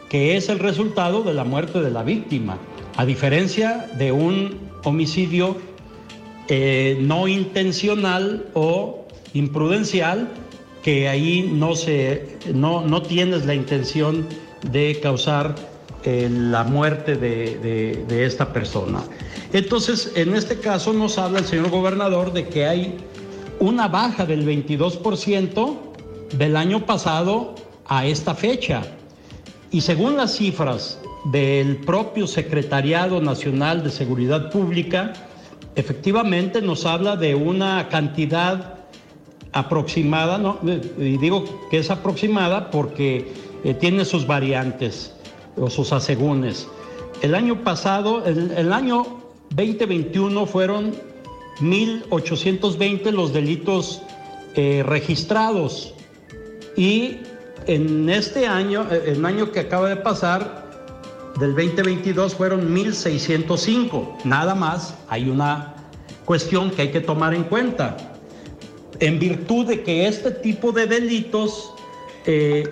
[0.09, 2.57] que es el resultado de la muerte de la víctima,
[2.97, 5.57] a diferencia de un homicidio
[6.47, 10.29] eh, no intencional o imprudencial,
[10.83, 14.27] que ahí no, se, no, no tienes la intención
[14.71, 15.55] de causar
[16.03, 19.01] eh, la muerte de, de, de esta persona.
[19.53, 22.97] Entonces, en este caso nos habla el señor gobernador de que hay
[23.59, 25.77] una baja del 22%
[26.37, 27.55] del año pasado
[27.87, 28.83] a esta fecha.
[29.71, 35.13] Y según las cifras del propio Secretariado Nacional de Seguridad Pública,
[35.75, 38.79] efectivamente nos habla de una cantidad
[39.51, 40.59] aproximada, ¿no?
[40.97, 43.31] y digo que es aproximada porque
[43.63, 45.13] eh, tiene sus variantes
[45.55, 46.67] o sus asegúnes.
[47.21, 49.05] El año pasado, el, el año
[49.51, 50.93] 2021 fueron
[51.61, 54.01] 1.820 los delitos
[54.55, 55.93] eh, registrados
[56.75, 57.19] y
[57.67, 60.65] en este año, eh, el año que acaba de pasar,
[61.39, 64.23] del 2022 fueron 1.605.
[64.23, 65.75] Nada más hay una
[66.23, 67.97] cuestión que hay que tomar en cuenta.
[68.99, 71.73] En virtud de que este tipo de delitos,
[72.25, 72.69] eh,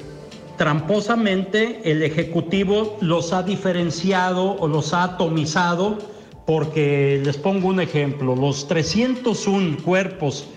[0.57, 5.97] tramposamente, el Ejecutivo los ha diferenciado o los ha atomizado,
[6.45, 10.47] porque les pongo un ejemplo, los 301 cuerpos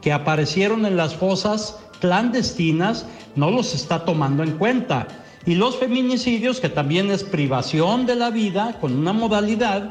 [0.00, 5.06] que aparecieron en las fosas clandestinas no los está tomando en cuenta.
[5.46, 9.90] Y los feminicidios, que también es privación de la vida con una modalidad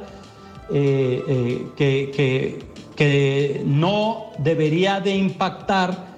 [0.73, 2.59] eh, eh, que, que,
[2.95, 6.11] que, no debería de impactar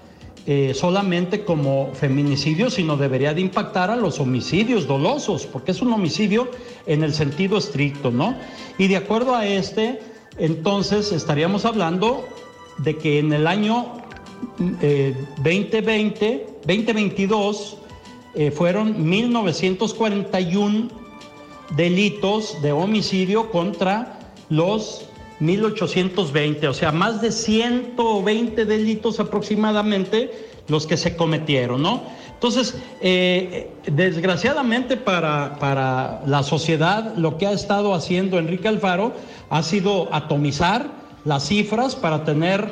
[0.45, 5.93] eh, solamente como feminicidio, sino debería de impactar a los homicidios dolosos, porque es un
[5.93, 6.49] homicidio
[6.85, 8.35] en el sentido estricto, ¿no?
[8.77, 10.01] Y de acuerdo a este,
[10.37, 12.27] entonces estaríamos hablando
[12.79, 14.02] de que en el año
[15.37, 17.77] 2020, 2022,
[18.35, 20.89] eh, fueron 1941
[21.75, 25.05] delitos de homicidio contra los
[25.39, 30.31] 1820, o sea, más de 120 delitos aproximadamente
[30.67, 32.03] los que se cometieron, ¿no?
[32.33, 39.13] Entonces, eh, desgraciadamente para, para la sociedad, lo que ha estado haciendo Enrique Alfaro
[39.49, 40.87] ha sido atomizar
[41.25, 42.67] las cifras para tener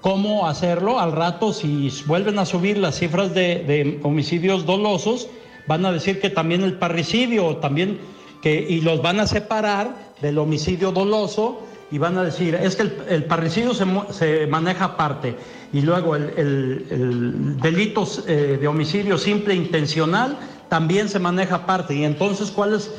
[0.00, 0.98] cómo hacerlo.
[0.98, 5.28] Al rato, si vuelven a subir las cifras de, homicidios dolosos,
[5.66, 7.98] van a decir que también el parricidio, también
[8.42, 12.82] que, y los van a separar del homicidio doloso y van a decir, es que
[12.82, 15.36] el, el parricidio se, se, maneja aparte
[15.72, 21.94] y luego el, el, el delito eh, de homicidio simple intencional también se maneja aparte.
[21.94, 22.90] Y entonces, ¿cuáles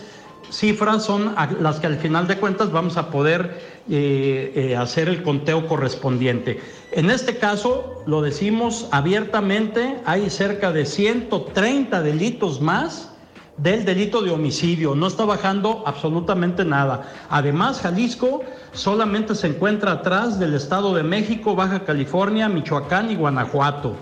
[0.52, 3.60] cifras son las que al final de cuentas vamos a poder
[3.90, 6.60] eh, eh, hacer el conteo correspondiente?
[6.92, 13.12] En este caso, lo decimos abiertamente, hay cerca de 130 delitos más
[13.58, 17.12] del delito de homicidio, no está bajando absolutamente nada.
[17.30, 23.96] Además, Jalisco solamente se encuentra atrás del Estado de México, Baja California, Michoacán y Guanajuato.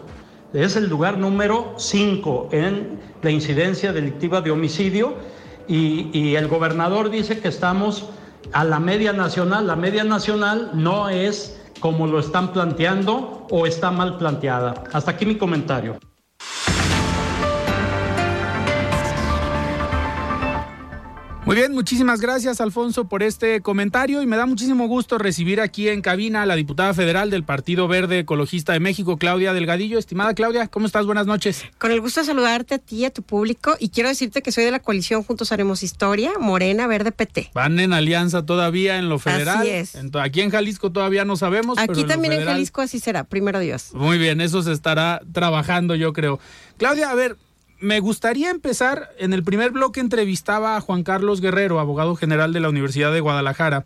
[0.53, 5.15] Es el lugar número 5 en la incidencia delictiva de homicidio
[5.67, 8.09] y, el gobernador dice que estamos
[8.53, 9.67] a la media nacional.
[9.67, 14.83] La media nacional no es como lo están planteando o está mal planteada.
[14.93, 15.97] Hasta aquí mi comentario.
[21.47, 25.87] Muy bien, muchísimas gracias Alfonso por este comentario y me da muchísimo gusto recibir aquí
[25.87, 29.97] en cabina a la diputada federal del Partido Verde Ecologista de México, Claudia Delgadillo.
[29.97, 31.05] Estimada Claudia, ¿cómo estás?
[31.05, 31.63] Buenas noches.
[31.77, 34.51] Con el gusto de saludarte a ti y a tu público y quiero decirte que
[34.51, 37.51] soy de la coalición Juntos Haremos Historia, Morena, Verde, PT.
[37.53, 39.59] Van en alianza todavía en lo federal.
[39.59, 39.95] Así es.
[40.15, 41.77] Aquí en Jalisco todavía no sabemos.
[41.77, 43.93] Aquí pero también en, en Jalisco así será, primero Dios.
[43.93, 46.41] Muy bien, eso se estará trabajando yo creo.
[46.77, 47.37] Claudia, a ver,
[47.79, 52.59] me gustaría empezar, en el primer bloque entrevistaba a Juan Carlos Guerrero, abogado general de
[52.59, 53.85] la Universidad de Guadalajara,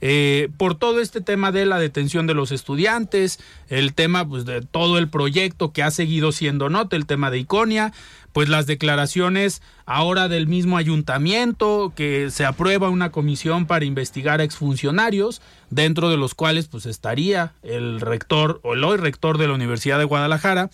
[0.00, 4.62] eh, por todo este tema de la detención de los estudiantes, el tema pues, de
[4.62, 7.92] todo el proyecto que ha seguido siendo nota, el tema de Iconia,
[8.32, 14.44] pues las declaraciones ahora del mismo ayuntamiento, que se aprueba una comisión para investigar a
[14.44, 19.54] exfuncionarios, dentro de los cuales pues estaría el rector o el hoy rector de la
[19.54, 20.70] Universidad de Guadalajara,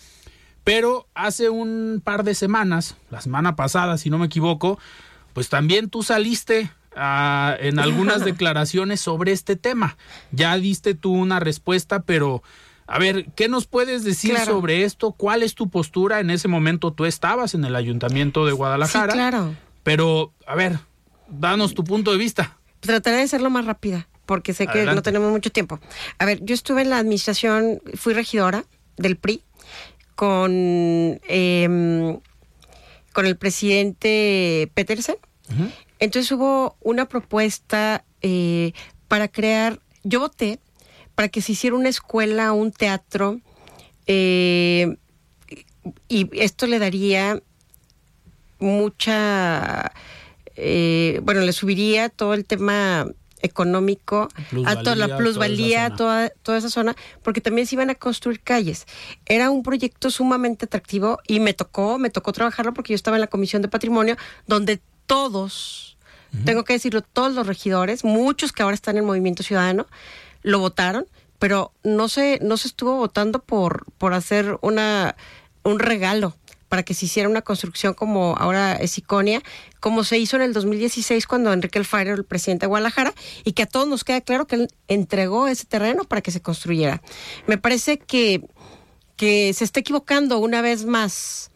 [0.65, 4.79] pero hace un par de semanas, la semana pasada, si no me equivoco,
[5.33, 9.95] pues también tú saliste uh, en algunas declaraciones sobre este tema.
[10.31, 12.41] Ya diste tú una respuesta, pero
[12.87, 14.53] a ver, ¿qué nos puedes decir Claro.
[14.53, 15.11] sobre esto?
[15.11, 16.19] ¿Cuál es tu postura?
[16.19, 19.13] En ese momento tú estabas en el ayuntamiento de Guadalajara.
[19.13, 19.55] Sí, claro.
[19.83, 20.79] Pero, a ver,
[21.27, 22.57] danos tu punto de vista.
[22.79, 25.79] Trataré de serlo más rápida porque sé que no tenemos mucho tiempo.
[26.17, 28.65] A ver, yo estuve en la administración, fui regidora
[28.97, 29.43] del PRI
[30.15, 32.19] con, em,
[33.13, 35.17] con el presidente Petersen.
[35.99, 38.73] Entonces hubo una propuesta eh,
[39.07, 40.59] para crear, yo voté
[41.13, 43.39] para que se hiciera una escuela, un teatro,
[44.07, 44.97] eh,
[46.07, 47.41] y esto le daría
[48.59, 49.91] mucha,
[50.55, 53.07] eh, bueno, le subiría todo el tema
[53.45, 54.27] económico
[54.65, 58.41] a toda la Plusvalía, toda toda, toda esa zona, porque también se iban a construir
[58.41, 58.85] calles.
[59.25, 63.21] Era un proyecto sumamente atractivo y me tocó, me tocó trabajarlo porque yo estaba en
[63.21, 65.97] la Comisión de Patrimonio, donde todos,
[66.43, 69.87] tengo que decirlo, todos los regidores, muchos que ahora están en Movimiento Ciudadano,
[70.43, 71.05] lo votaron,
[71.39, 75.15] pero no se, no se estuvo votando por, por hacer una,
[75.63, 76.35] un regalo
[76.75, 79.41] para que se hiciera una construcción como ahora es Iconia,
[79.79, 83.13] como se hizo en el 2016 cuando Enrique Alfaro era el presidente de Guadalajara,
[83.45, 86.41] y que a todos nos queda claro que él entregó ese terreno para que se
[86.41, 87.01] construyera.
[87.47, 88.41] Me parece que,
[89.15, 91.49] que se está equivocando una vez más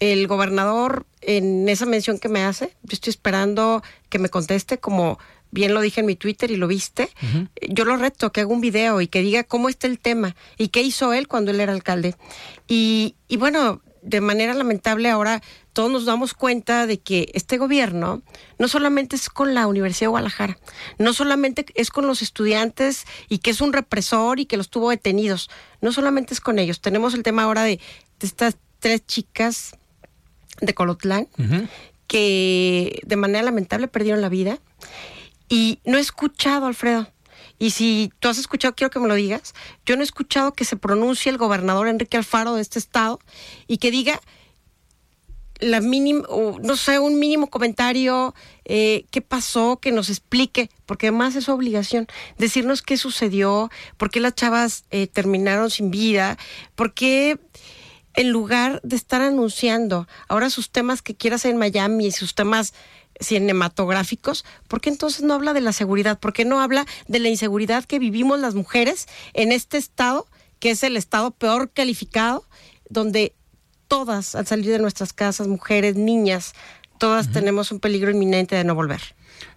[0.00, 2.76] el gobernador en esa mención que me hace.
[2.82, 5.20] Yo estoy esperando que me conteste como
[5.52, 7.08] bien lo dije en mi Twitter y lo viste.
[7.68, 10.68] Yo lo reto que haga un video y que diga cómo está el tema y
[10.68, 12.16] qué hizo él cuando él era alcalde.
[12.66, 15.42] Y, y bueno, de manera lamentable ahora
[15.72, 18.22] todos nos damos cuenta de que este gobierno
[18.58, 20.58] no solamente es con la Universidad de Guadalajara,
[20.98, 24.90] no solamente es con los estudiantes y que es un represor y que los tuvo
[24.90, 26.80] detenidos, no solamente es con ellos.
[26.80, 27.80] Tenemos el tema ahora de,
[28.20, 29.76] de estas tres chicas
[30.60, 31.28] de Colotlán
[32.06, 34.60] que de manera lamentable perdieron la vida.
[35.48, 37.08] Y no he escuchado, Alfredo,
[37.58, 40.64] y si tú has escuchado, quiero que me lo digas, yo no he escuchado que
[40.64, 43.18] se pronuncie el gobernador Enrique Alfaro de este estado
[43.66, 44.20] y que diga
[45.60, 51.44] la no sé, un mínimo comentario, eh, qué pasó, que nos explique, porque además es
[51.44, 56.36] su obligación, decirnos qué sucedió, por qué las chavas eh, terminaron sin vida,
[56.74, 57.38] por qué
[58.14, 62.34] en lugar de estar anunciando ahora sus temas que quiere hacer en Miami y sus
[62.34, 62.74] temas
[63.20, 66.18] cinematográficos, ¿por qué entonces no habla de la seguridad?
[66.18, 70.26] ¿Por qué no habla de la inseguridad que vivimos las mujeres en este estado,
[70.58, 72.44] que es el estado peor calificado,
[72.88, 73.34] donde
[73.88, 76.54] todas, al salir de nuestras casas, mujeres, niñas,
[76.98, 79.00] todas tenemos un peligro inminente de no volver?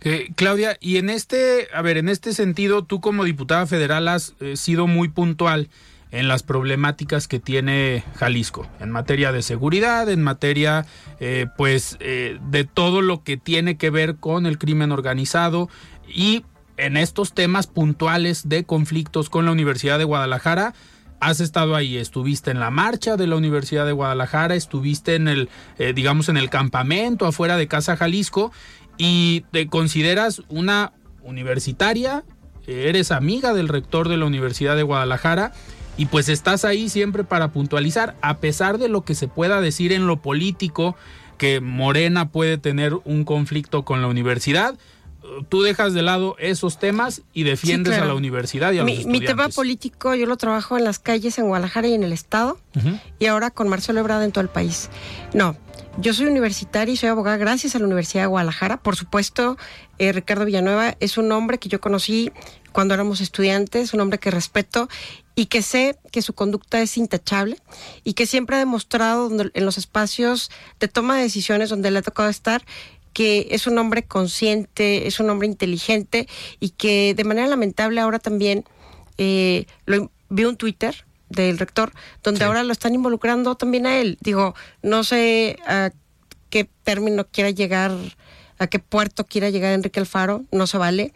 [0.02, 4.34] Eh, Claudia, y en este, a ver, en este sentido, tú como diputada federal has
[4.39, 5.70] eh, sido muy puntual
[6.12, 10.86] en las problemáticas que tiene Jalisco, en materia de seguridad, en materia,
[11.20, 15.70] eh, pues, eh, de todo lo que tiene que ver con el crimen organizado
[16.07, 16.43] y
[16.78, 20.74] en estos temas puntuales de conflictos con la Universidad de Guadalajara.
[21.20, 25.49] Has estado ahí, estuviste en la marcha de la Universidad de Guadalajara, estuviste en el,
[25.78, 28.51] eh, digamos, en el campamento afuera de Casa Jalisco
[28.97, 32.24] y te consideras una universitaria,
[32.66, 35.51] eres amiga del rector de la Universidad de Guadalajara
[36.00, 39.91] y pues estás ahí siempre para puntualizar, a pesar de lo que se pueda decir
[39.91, 40.95] en lo político
[41.38, 44.76] que Morena puede tener un conflicto con la universidad.
[45.50, 48.06] Tú dejas de lado esos temas y defiendes claro.
[48.06, 49.30] a la universidad y a mi, los mi estudiantes.
[49.30, 52.62] tema político yo lo trabajo en las calles en Guadalajara y en el estado
[53.20, 54.89] y ahora con Marcelo Ebrard en todo el país.
[55.34, 55.58] No,
[55.97, 58.78] yo soy universitaria y soy abogada gracias a la Universidad de Guadalajara.
[58.78, 59.58] Por supuesto,
[59.97, 62.32] eh, Ricardo Villanueva es un hombre que yo conocí
[62.72, 64.89] cuando éramos estudiantes, un hombre que respeto
[65.36, 67.57] y que sé que su conducta es intachable
[68.03, 72.03] y que siempre ha demostrado en los espacios de toma de decisiones donde le ha
[72.03, 72.63] tocado estar
[73.13, 76.28] que es un hombre consciente, es un hombre inteligente
[76.59, 78.65] y que de manera lamentable ahora también
[79.17, 81.91] eh, lo, vi un Twitter del rector
[82.24, 84.17] donde ahora lo están involucrando también a él.
[84.22, 85.91] Digo, no sé a
[86.49, 87.91] qué término quiera llegar,
[88.57, 91.13] a qué puerto quiera llegar Enrique Alfaro, no se vale.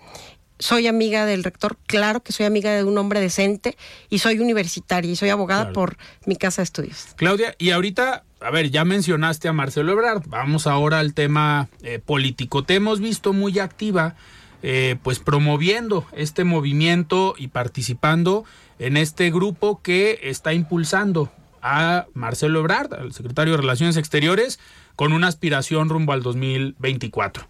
[0.63, 3.75] Soy amiga del rector, claro que soy amiga de un hombre decente
[4.09, 5.73] y soy universitaria y soy abogada Claro.
[5.73, 7.07] por mi casa de estudios.
[7.17, 11.99] Claudia, y ahorita, a ver, ya mencionaste a Marcelo Ebrard, vamos ahora al tema eh,
[11.99, 12.63] político.
[12.63, 14.15] Te hemos visto muy activa,
[14.61, 18.45] eh, pues promoviendo este movimiento y participando
[18.79, 21.29] en este grupo que está impulsando
[21.61, 24.61] a Marcelo Ebrard, al secretario de Relaciones Exteriores,
[24.95, 27.49] con una aspiración rumbo al 2024.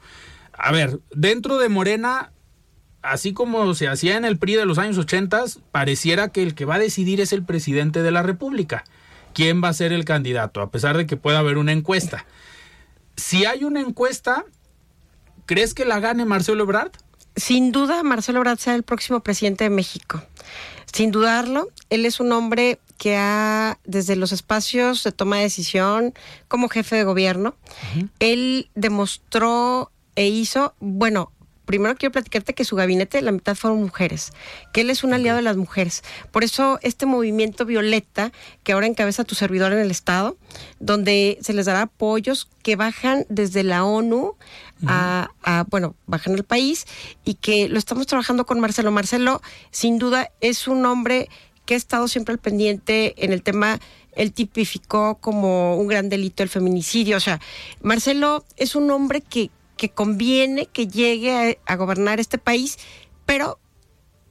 [0.54, 2.32] A ver, dentro de Morena,
[3.04, 6.66] así como se hacía en el PRI de los años 80, pareciera que el que
[6.66, 8.84] va a decidir es el presidente de la República.
[9.34, 10.62] ¿Quién va a ser el candidato?
[10.62, 12.26] A pesar de que pueda haber una encuesta.
[13.16, 14.46] Si hay una encuesta,
[15.46, 16.92] ¿crees que la gane Marcelo Ebrard?
[17.36, 20.24] Sin duda, Marcelo Ebrard será el próximo presidente de México.
[20.92, 26.14] Sin dudarlo, él es un hombre que ha, desde los espacios de toma de decisión,
[26.48, 27.56] como jefe de gobierno,
[28.20, 31.32] él demostró e hizo, bueno,
[31.66, 34.32] primero quiero platicarte que su gabinete, la mitad fueron mujeres,
[34.74, 36.04] que él es un aliado de las mujeres.
[36.32, 38.32] Por eso este movimiento Violeta,
[38.64, 40.38] que ahora encabeza tu servidor en el Estado,
[40.80, 44.36] donde se les dará apoyos que bajan desde la ONU
[44.86, 46.86] a, a, bueno, bajan al país
[47.24, 48.92] y que lo estamos trabajando con Marcelo.
[48.92, 49.42] Marcelo,
[49.72, 51.30] sin duda, es un hombre
[51.66, 53.80] que ha estado siempre al pendiente en el tema
[54.16, 57.18] él tipificó como un gran delito el feminicidio.
[57.18, 57.40] O sea,
[57.82, 62.78] Marcelo es un hombre que, que conviene que llegue a, a gobernar este país,
[63.26, 63.60] pero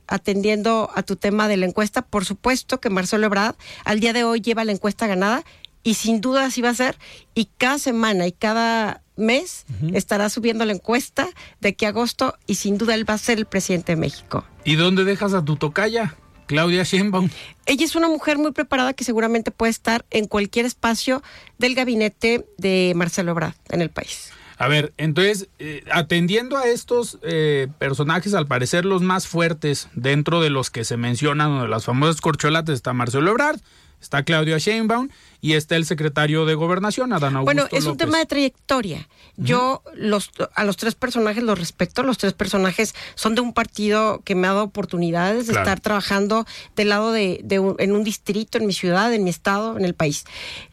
[0.06, 4.24] atendiendo a tu tema de la encuesta, por supuesto que Marcelo Ebrard al día de
[4.24, 5.44] hoy lleva la encuesta ganada
[5.82, 6.98] y sin duda así va a ser.
[7.34, 11.28] Y cada semana y cada mes estará subiendo la encuesta
[11.60, 14.44] de aquí a agosto y sin duda él va a ser el presidente de México.
[14.64, 16.16] ¿Y dónde dejas a tu tocaya?
[16.46, 17.30] Claudia Sheinbaum.
[17.66, 21.22] Ella es una mujer muy preparada que seguramente puede estar en cualquier espacio
[21.58, 24.30] del gabinete de Marcelo Ebrard en el país.
[24.62, 30.40] A ver, entonces, eh, atendiendo a estos eh, personajes, al parecer los más fuertes dentro
[30.40, 33.58] de los que se mencionan, de las famosas corcholates, está Marcelo Ebrard,
[34.02, 35.08] está Claudia Sheinbaum
[35.40, 38.06] y está el secretario de Gobernación, Adán Augusto Bueno, es un López.
[38.06, 39.08] tema de trayectoria.
[39.36, 42.02] Yo los, a los tres personajes los respeto.
[42.02, 46.44] Los tres personajes son de un partido que me ha dado oportunidades de estar trabajando
[46.76, 49.84] del lado de, de un- en un distrito, en mi ciudad, en mi estado, en
[49.84, 50.24] el país.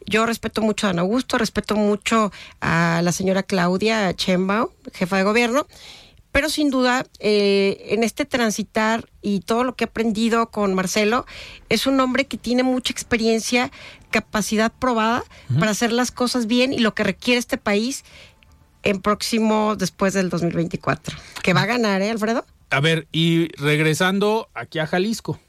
[0.06, 5.24] Yo respeto mucho a Dan Augusto, respeto mucho a la señora Claudia Chembao, jefa de
[5.24, 5.68] gobierno.
[6.32, 11.26] Pero sin duda, eh, en este transitar y todo lo que he aprendido con Marcelo,
[11.70, 13.72] es un hombre que tiene mucha experiencia,
[14.12, 15.24] capacidad probada
[15.58, 18.04] para hacer las cosas bien y lo que requiere este país
[18.84, 21.18] en próximo, después del 2024.
[21.42, 22.46] Que va a ganar, ¿eh, Alfredo?
[22.70, 25.40] A ver, y regresando aquí a Jalisco,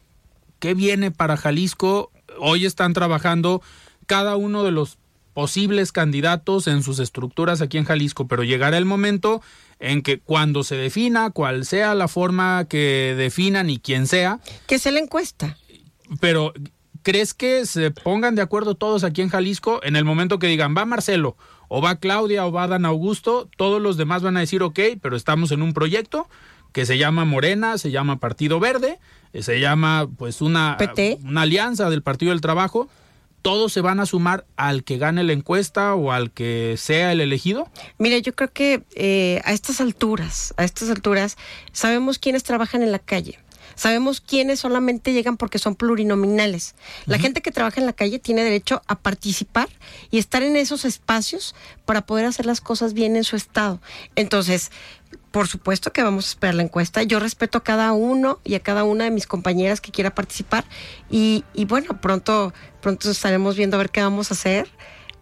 [0.58, 2.10] ¿qué viene para Jalisco?
[2.38, 3.62] Hoy están trabajando
[4.06, 4.98] cada uno de los
[5.34, 9.42] posibles candidatos en sus estructuras aquí en Jalisco, pero llegará el momento
[9.80, 14.78] en que cuando se defina, cuál sea la forma que definan y quién sea, Que
[14.78, 15.56] sea la encuesta.
[16.20, 16.52] pero
[17.02, 20.74] ¿crees que se pongan de acuerdo todos aquí en Jalisco en el momento que digan
[20.76, 21.36] va Marcelo
[21.68, 23.48] o va Claudia o va Dan Augusto?
[23.56, 26.28] Todos los demás van a decir ok, pero estamos en un proyecto
[26.72, 28.98] que se llama Morena, se llama Partido Verde,
[29.32, 31.18] eh, se llama pues una, PT.
[31.24, 32.88] una alianza del Partido del Trabajo.
[33.42, 37.20] ¿Todos se van a sumar al que gane la encuesta o al que sea el
[37.20, 37.68] elegido?
[37.98, 41.36] Mire, yo creo que eh, a estas alturas, a estas alturas,
[41.72, 43.38] sabemos quiénes trabajan en la calle.
[43.80, 46.74] Sabemos quiénes solamente llegan porque son plurinominales.
[47.06, 49.70] La gente que trabaja en la calle tiene derecho a participar
[50.10, 51.54] y estar en esos espacios
[51.86, 53.80] para poder hacer las cosas bien en su estado.
[54.16, 54.70] Entonces,
[55.30, 57.02] por supuesto que vamos a esperar la encuesta.
[57.02, 60.64] Yo respeto a cada uno y a cada una de mis compañeras que quiera participar.
[61.10, 64.68] Y, y bueno, pronto, pronto estaremos viendo a ver qué vamos a hacer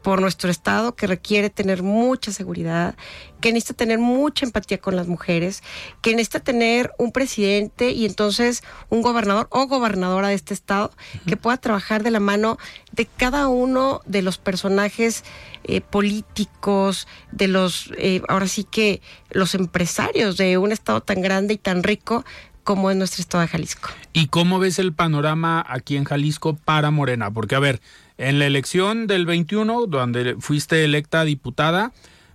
[0.09, 2.97] por nuestro estado que requiere tener mucha seguridad,
[3.43, 5.63] que necesita tener mucha empatía con las mujeres,
[6.01, 10.93] que necesita tener un presidente y entonces un gobernador o gobernadora de este estado
[11.27, 12.57] que pueda trabajar de la mano
[12.91, 15.25] de cada uno de los personajes
[15.65, 21.53] eh, políticos, de los, eh, ahora sí que los empresarios de un estado tan grande
[21.53, 22.25] y tan rico
[22.65, 23.91] como es nuestro estado de Jalisco.
[24.15, 27.31] ¿Y cómo ves el panorama aquí en Jalisco para Morena?
[27.31, 27.83] Porque, a ver,
[28.19, 31.93] en la elección del 21, donde fuiste electa diputada,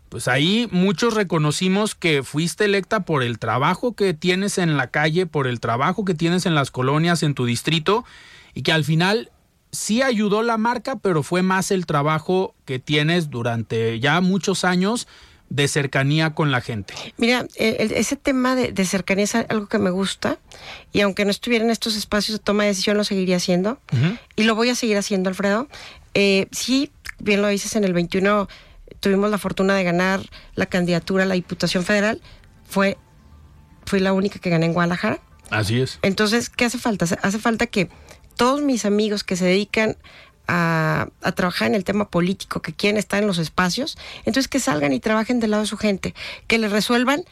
[0.09, 5.25] pues ahí muchos reconocimos que fuiste electa por el trabajo que tienes en la calle,
[5.25, 8.05] por el trabajo que tienes en las colonias, en tu distrito,
[8.53, 9.31] y que al final
[9.71, 15.07] sí ayudó la marca, pero fue más el trabajo que tienes durante ya muchos años
[15.53, 16.95] de cercanía con la gente.
[17.17, 20.39] Mira, ese tema de, cercanía es algo que me gusta
[20.91, 23.79] y aunque no estuviera en estos espacios de toma de decisión lo seguiría haciendo
[24.35, 25.67] y lo voy a seguir haciendo, Alfredo.
[26.15, 28.47] Eh, sí, bien lo dices, en el 21
[28.99, 30.21] tuvimos la fortuna de ganar
[30.55, 32.19] la candidatura a la Diputación Federal.
[32.67, 32.97] Fue,
[33.85, 35.21] fui la única que gané en Guadalajara.
[35.51, 35.99] Así es.
[36.01, 37.05] Entonces, ¿qué hace falta?
[37.21, 37.89] Hace falta que
[38.37, 39.97] todos mis amigos que se dedican
[40.47, 44.93] a, trabajar en el tema político, que quieren estar en los espacios, entonces que salgan
[44.93, 46.13] y trabajen del lado de su gente,
[46.47, 47.23] que le resuelvan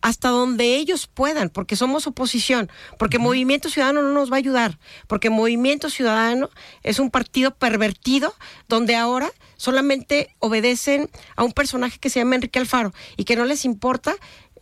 [0.00, 4.78] hasta donde ellos puedan, porque somos oposición, porque Movimiento Ciudadano no nos va a ayudar,
[5.08, 6.50] porque Movimiento Ciudadano
[6.84, 8.32] es un partido pervertido
[8.68, 13.44] donde ahora solamente obedecen a un personaje que se llama Enrique Alfaro y que no
[13.44, 14.14] les importa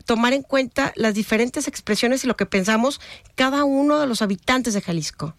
[0.06, 3.00] tomar en cuenta las diferentes expresiones y lo que pensamos
[3.34, 5.34] cada uno de los habitantes de Jalisco.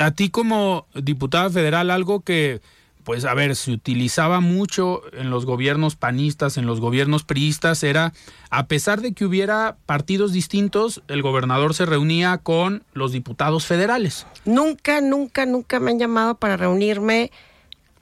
[0.00, 2.60] A ti como diputada federal, algo que,
[3.04, 8.12] pues a ver, se utilizaba mucho en los gobiernos panistas, en los gobiernos priistas, era,
[8.50, 14.26] a pesar de que hubiera partidos distintos, el gobernador se reunía con los diputados federales.
[14.44, 17.30] Nunca, nunca, nunca me han llamado para reunirme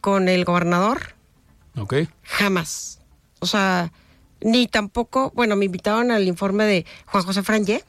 [0.01, 1.15] con el gobernador.
[1.77, 1.95] Ok.
[2.23, 3.01] Jamás.
[3.41, 3.93] O sea,
[4.43, 7.85] ni tampoco, bueno, me invitaron al informe de Juan José Frangé,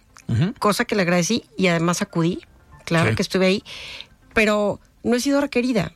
[0.59, 2.39] cosa que le agradecí y además acudí
[2.83, 3.63] claro que estuve ahí,
[4.33, 5.93] pero no he sido requerida.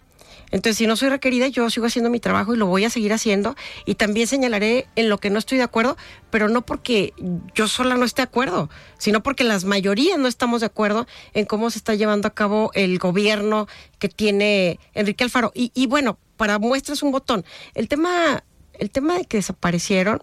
[0.52, 3.12] Entonces, si no soy requerida, yo sigo haciendo mi trabajo y lo voy a seguir
[3.14, 3.56] haciendo.
[3.86, 5.98] Y también señalaré en lo que no estoy de acuerdo,
[6.30, 7.14] pero no porque
[7.54, 11.46] yo sola no esté de acuerdo, sino porque las mayorías no estamos de acuerdo en
[11.46, 13.68] cómo se está llevando a cabo el gobierno
[14.00, 15.52] que tiene Enrique Alfaro.
[15.54, 20.22] Y, bueno, para muestras un botón, el tema, el tema de que desaparecieron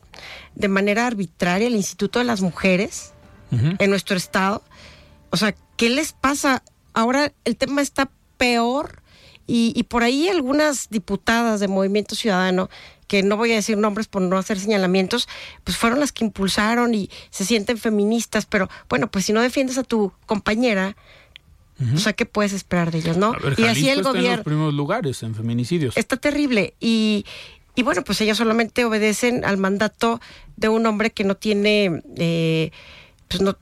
[0.55, 3.13] de manera arbitraria el Instituto de las Mujeres
[3.51, 4.63] en nuestro estado,
[5.29, 6.63] o sea, ¿qué les pasa?
[6.95, 9.03] Ahora el tema está peor
[9.47, 12.71] y, por ahí algunas diputadas de Movimiento Ciudadano,
[13.07, 15.29] que no voy a decir nombres por no hacer señalamientos,
[15.65, 19.77] pues fueron las que impulsaron y se sienten feministas, pero bueno, pues si no defiendes
[19.77, 20.97] a tu compañera,
[21.95, 23.35] o sea, ¿qué puedes esperar de ellos, no?
[23.59, 24.31] y así el gobierno.
[24.31, 25.97] en los primeros lugares en feminicidios.
[25.97, 26.75] Está terrible.
[26.79, 27.27] Y,
[27.75, 30.21] y bueno, pues ellas solamente obedecen al mandato
[30.57, 32.71] de un hombre que no tiene, eh,
[33.29, 33.59] pues no,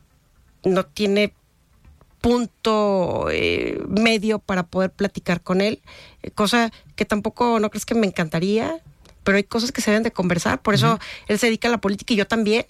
[0.64, 1.32] no tiene
[2.20, 5.80] punto eh, medio para poder platicar con él,
[6.22, 8.80] eh, cosa que tampoco no crees que me encantaría,
[9.24, 10.98] pero hay cosas que se deben de conversar, por eso
[11.28, 12.66] él se dedica a la política y yo también,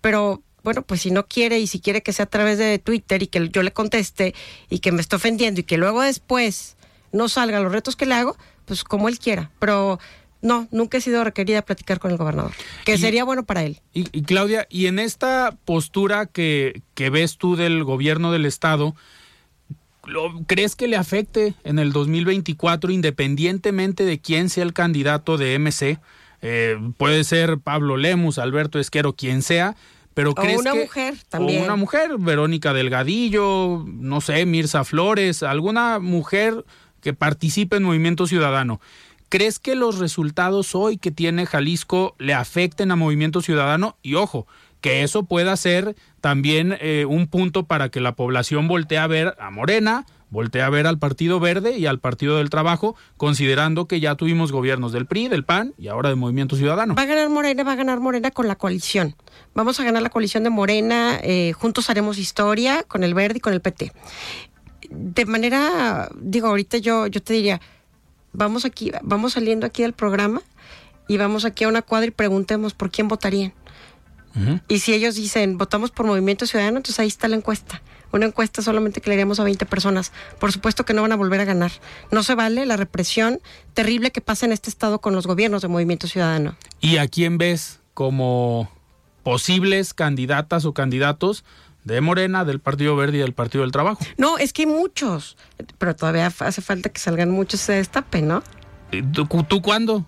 [0.00, 3.22] pero bueno, pues si no quiere y si quiere que sea a través de Twitter
[3.22, 4.34] y que yo le conteste
[4.70, 6.76] y que me esté ofendiendo y que luego después
[7.12, 10.00] no salga los retos que le hago, pues como él quiera, pero
[10.44, 12.52] no, nunca he sido requerida a platicar con el gobernador,
[12.84, 13.80] que sería bueno para él.
[13.94, 18.94] Y, Claudia, y en esta postura que, que ves tú del gobierno del Estado,
[20.46, 25.98] ¿crees que le afecte en el 2024 independientemente de quién sea el candidato de MC?
[26.42, 29.76] Eh, puede ser Pablo Lemus, Alberto Esquero, quien sea,
[30.12, 31.62] pero o una mujer también.
[31.62, 36.66] O una mujer, Verónica Delgadillo, no sé, Mirza Flores, alguna mujer
[37.00, 38.78] que participe en Movimiento Ciudadano.
[39.28, 43.96] ¿Crees que los resultados hoy que tiene Jalisco le afecten a Movimiento Ciudadano?
[44.02, 44.46] Y ojo,
[44.80, 49.34] que eso pueda ser también eh, un punto para que la población voltee a ver
[49.40, 54.00] a Morena, voltee a ver al Partido Verde y al Partido del Trabajo, considerando que
[54.00, 56.94] ya tuvimos gobiernos del PRI, del PAN y ahora del Movimiento Ciudadano.
[56.94, 59.16] Va a ganar Morena, va a ganar Morena con la coalición.
[59.54, 63.40] Vamos a ganar la coalición de Morena, eh, juntos haremos historia con el Verde y
[63.40, 63.90] con el PT.
[64.90, 67.60] De manera, digo, ahorita yo, yo te diría,
[68.34, 70.42] vamos aquí, vamos saliendo aquí del programa
[71.08, 73.54] y vamos aquí a una cuadra y preguntemos por quién votarían.
[74.66, 77.80] Y si ellos dicen, votamos por Movimiento Ciudadano, entonces ahí está la encuesta.
[78.10, 80.10] Una encuesta solamente que le haríamos a 20 personas.
[80.40, 81.70] Por supuesto que no van a volver a ganar.
[82.10, 83.40] No se vale la represión
[83.74, 86.56] terrible que pasa en este estado con los gobiernos de Movimiento Ciudadano.
[86.80, 88.68] ¿Y a quién ves como
[89.22, 91.44] posibles candidatas o candidatos
[91.84, 93.98] de Morena, del Partido Verde y del Partido del Trabajo.
[94.16, 95.36] No, es que hay muchos,
[95.78, 98.42] pero todavía hace falta que salgan muchos se destapen, ¿no?
[99.12, 100.04] ¿Tú, tú cuándo?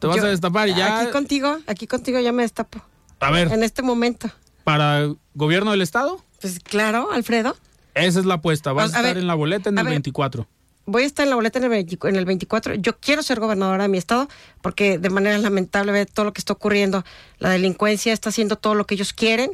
[0.00, 1.00] te vas Yo- a destapar y ya.
[1.00, 2.80] Aquí contigo, aquí contigo ya me destapo.
[3.20, 4.30] A ver, En este momento.
[4.64, 7.54] para gobierno del estado, Pues claro, Alfredo.
[7.94, 8.72] esa es la apuesta.
[8.72, 9.92] Vas A- estar ver, en la boleta en el ver.
[9.92, 10.48] 24.
[10.86, 12.74] Voy a estar en la boleta en el, 20 en el 24.
[12.76, 14.28] Yo quiero ser gobernadora de mi estado
[14.62, 17.04] porque de manera lamentable ve todo lo que está ocurriendo.
[17.38, 19.50] La delincuencia está haciendo todo lo que ellos quieren.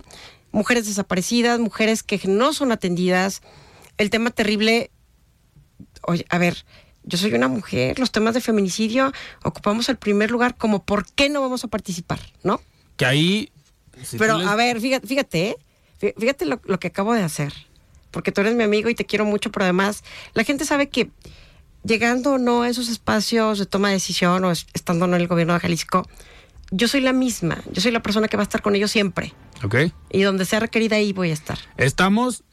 [0.53, 3.43] Mujeres desaparecidas, mujeres que no son atendidas.
[3.99, 4.91] El tema terrible.
[6.03, 6.65] Oye, a ver,
[7.03, 7.99] yo soy una mujer.
[7.99, 9.13] Los temas de feminicidio
[9.45, 10.57] ocupamos el primer lugar.
[10.57, 12.21] Como, ¿por qué no vamos a participar?
[12.43, 12.61] ¿No?
[12.97, 13.51] Que ahí.
[14.03, 15.57] si Pero les- a ver, fíjate, fíjate, ¿eh?
[16.01, 17.53] Fí- fíjate lo, lo que acabo de hacer.
[18.11, 21.11] Porque tú eres mi amigo y te quiero mucho, pero además la gente sabe que
[21.85, 25.23] llegando o no a esos espacios de toma de decisión o es- estando no en
[25.23, 26.09] el gobierno de Jalisco,
[26.71, 27.62] yo soy la misma.
[27.73, 29.33] Yo soy la persona que va a estar con ellos siempre.
[29.64, 29.77] Ok.
[30.11, 31.59] Y donde sea requerida ahí voy a estar.
[31.77, 32.45] Estamos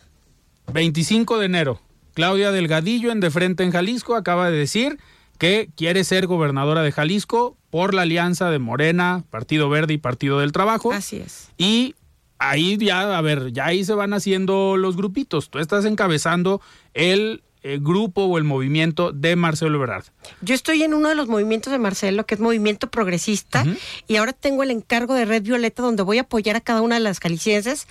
[0.72, 1.82] 25 de enero.
[2.14, 5.00] Claudia Delgadillo en De Frente en Jalisco acaba de decir
[5.40, 10.40] que quiere ser gobernadora de Jalisco por la alianza de Morena, Partido Verde y Partido
[10.40, 10.94] del Trabajo.
[10.94, 11.50] Así es.
[11.58, 11.96] Y
[12.38, 15.50] ahí ya, a ver, ya ahí se van haciendo los grupitos.
[15.50, 16.62] Tú estás encabezando
[16.94, 20.04] el, eh, grupo o el movimiento de Marcelo Ebrard.
[20.42, 23.66] Yo estoy en uno de los movimientos de Marcelo, que es Movimiento Progresista,
[24.06, 26.96] y ahora tengo el encargo de Red Violeta, donde voy a apoyar a cada una
[26.96, 27.88] de las jaliscienses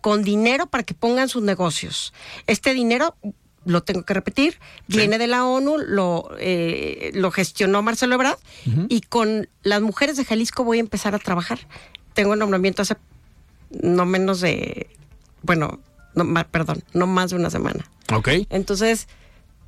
[0.00, 2.12] con dinero para que pongan sus negocios.
[2.48, 3.14] Este dinero,
[3.64, 4.58] lo tengo que repetir,
[4.88, 8.38] viene de la ONU, lo, eh, lo gestionó Marcelo Ebrard,
[8.88, 11.60] y con las mujeres de Jalisco voy a empezar a trabajar.
[12.12, 12.96] Tengo el nombramiento hace
[13.70, 14.88] no menos de,
[15.42, 15.80] bueno,
[16.14, 17.84] no, ma- perdón, no más de una semana.
[18.12, 18.28] ¿Ok?
[18.50, 19.08] Entonces,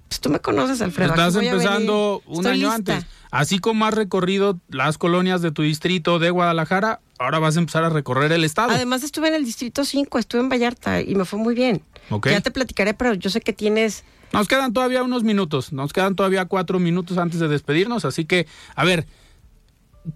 [0.09, 1.11] pues tú me conoces, Alfredo.
[1.11, 2.95] Estás empezando un Estoy año lista.
[2.97, 3.11] antes.
[3.31, 7.83] Así como has recorrido las colonias de tu distrito de Guadalajara, ahora vas a empezar
[7.83, 8.71] a recorrer el estado.
[8.71, 11.83] Además estuve en el Distrito 5, estuve en Vallarta y me fue muy bien.
[12.11, 12.29] Ok.
[12.29, 14.05] Ya te platicaré, pero yo sé que tienes...
[14.33, 18.47] Nos quedan todavía unos minutos, nos quedan todavía cuatro minutos antes de despedirnos, así que,
[18.77, 19.07] a ver,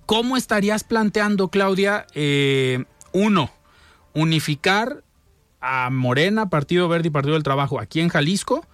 [0.06, 3.50] ¿cómo estarías planteando, Claudia, eh, uno,
[4.14, 5.02] unificar
[5.60, 8.64] a Morena, Partido Verde y Partido del Trabajo aquí en Jalisco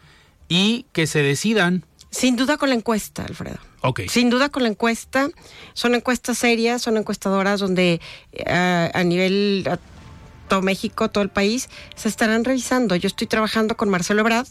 [0.48, 3.58] y que se decidan, Sin duda con la encuesta, Alfredo.
[3.80, 5.28] ok, Sin duda con la encuesta.
[5.72, 8.00] Son encuestas serias, son encuestadoras donde
[8.32, 9.78] eh, a nivel a
[10.48, 12.94] todo México, todo el país, se estarán revisando.
[12.96, 14.46] Yo estoy trabajando con Marcelo Ebrard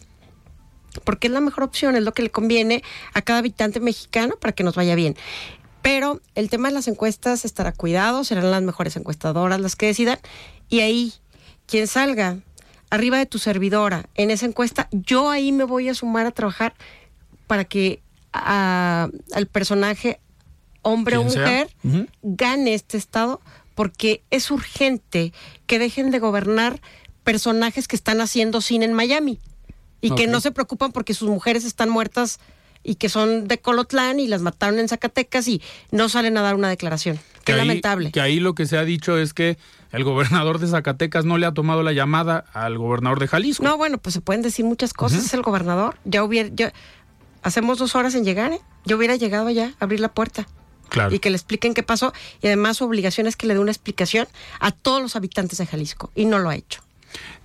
[1.04, 4.54] porque es la mejor opción, es lo que le conviene a cada habitante mexicano para
[4.54, 5.16] que nos vaya bien.
[5.82, 10.20] Pero el tema de las encuestas estará cuidado, serán las mejores encuestadoras las que decidan.
[10.70, 11.14] Y ahí,
[11.74, 12.38] quien salga
[12.92, 16.76] arriba de tu servidora en esa encuesta, yo ahí me voy a sumar a trabajar
[17.48, 18.00] para que
[18.32, 20.20] a- al personaje,
[20.84, 21.76] hombre o mujer,
[22.22, 23.42] gane este estado,
[23.74, 25.34] porque es urgente
[25.66, 26.80] que dejen de gobernar
[27.24, 29.40] personajes que están haciendo cine en Miami
[30.00, 32.40] y que no se preocupan porque sus mujeres están muertas
[32.84, 35.60] y que son de Colotlán y las mataron en Zacatecas y
[35.90, 37.18] no salen a dar una declaración.
[37.44, 38.12] Que Qué ahí- lamentable.
[38.12, 39.58] Que ahí lo que se ha dicho es que
[39.92, 43.64] el gobernador de Zacatecas no le ha tomado la llamada al gobernador de Jalisco.
[43.64, 45.24] No, bueno, pues se pueden decir muchas cosas.
[45.26, 45.98] Es el gobernador.
[46.06, 46.74] Ya hubiera, ya,
[47.44, 48.62] hacemos dos horas en llegar, ¿eh?
[48.86, 50.48] Yo hubiera llegado allá a abrir la puerta.
[50.90, 51.14] Claro.
[51.16, 52.14] Y que le expliquen qué pasó.
[52.42, 54.28] Y además su obligación es que le dé una explicación
[54.60, 56.12] a todos los habitantes de Jalisco.
[56.16, 56.82] Y no lo ha hecho.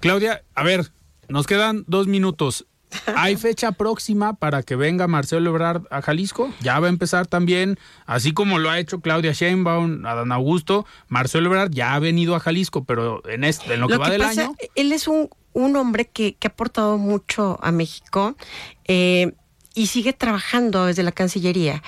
[0.00, 0.90] Claudia, a ver,
[1.28, 2.66] nos quedan dos minutos.
[3.16, 6.52] ¿Hay fecha próxima para que venga Marcelo Ebrard a Jalisco?
[6.60, 11.48] Ya va a empezar también, así como lo ha hecho Claudia Sheinbaum, Adán Augusto, Marcelo
[11.48, 14.42] Ebrard ya ha venido a Jalisco, pero en, este, en lo, que va del pasa,
[14.42, 14.56] año...
[14.74, 18.36] él es un, un hombre que, que ha aportado mucho a México
[18.86, 19.32] eh,
[19.74, 21.82] y sigue trabajando desde la Cancillería.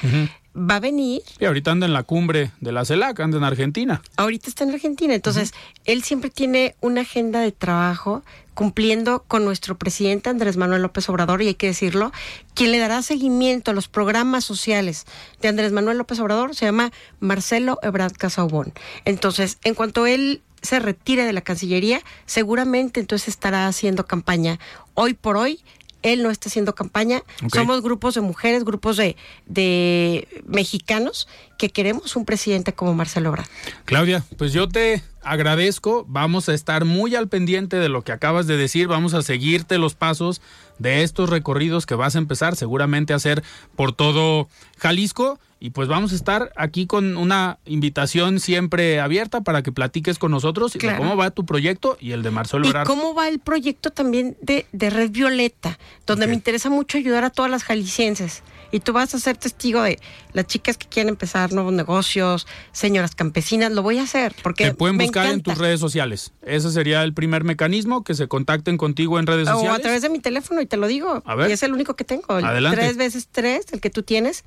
[0.56, 4.02] Va a venir Y ahorita anda en la cumbre de la CELAC, anda en Argentina.
[4.16, 5.52] ahorita está en Argentina, entonces
[5.84, 8.22] él siempre tiene una agenda de trabajo
[8.54, 12.12] cumpliendo con nuestro presidente Andrés Manuel López Obrador, y hay que decirlo,
[12.54, 15.06] quien le dará seguimiento a los programas sociales
[15.40, 18.72] de Andrés Manuel López Obrador se llama Marcelo Ebrard Casaubon.
[19.04, 24.58] Entonces, en cuanto él se retire de la Cancillería, seguramente entonces estará haciendo campaña.
[24.94, 25.60] Hoy por hoy,
[26.02, 27.22] él no está haciendo campaña.
[27.52, 31.28] Somos grupos de mujeres, grupos de, de mexicanos
[31.58, 33.46] que queremos un presidente como Marcelo Ebrard.
[33.84, 38.46] Claudia, pues yo te agradezco, vamos a estar muy al pendiente de lo que acabas
[38.46, 40.40] de decir, vamos a seguirte los pasos
[40.78, 43.42] de estos recorridos que vas a empezar seguramente a hacer
[43.76, 44.48] por todo
[44.78, 50.18] Jalisco y pues vamos a estar aquí con una invitación siempre abierta para que platiques
[50.18, 50.98] con nosotros de Claro.
[50.98, 52.86] cómo va tu proyecto y el de Marcelo ¿Y Ebrard.
[52.86, 55.78] cómo va el proyecto también de, de Red Violeta?
[56.06, 58.42] Donde me interesa mucho ayudar a todas las jaliscienses
[58.72, 59.98] Y tú vas a ser testigo de
[60.32, 64.74] las chicas que quieren empezar nuevos negocios, señoras campesinas, lo voy a hacer porque Te
[64.74, 66.32] pueden me buscar en tus redes sociales.
[66.42, 69.78] Ese sería el primer mecanismo, que se contacten contigo en redes O sociales.
[69.78, 71.22] a través de mi teléfono y te lo digo.
[71.26, 71.50] A ver.
[71.50, 72.38] Y es el único que tengo.
[72.38, 72.78] el Adelante.
[72.78, 74.44] Tres veces tres, el que tú tienes,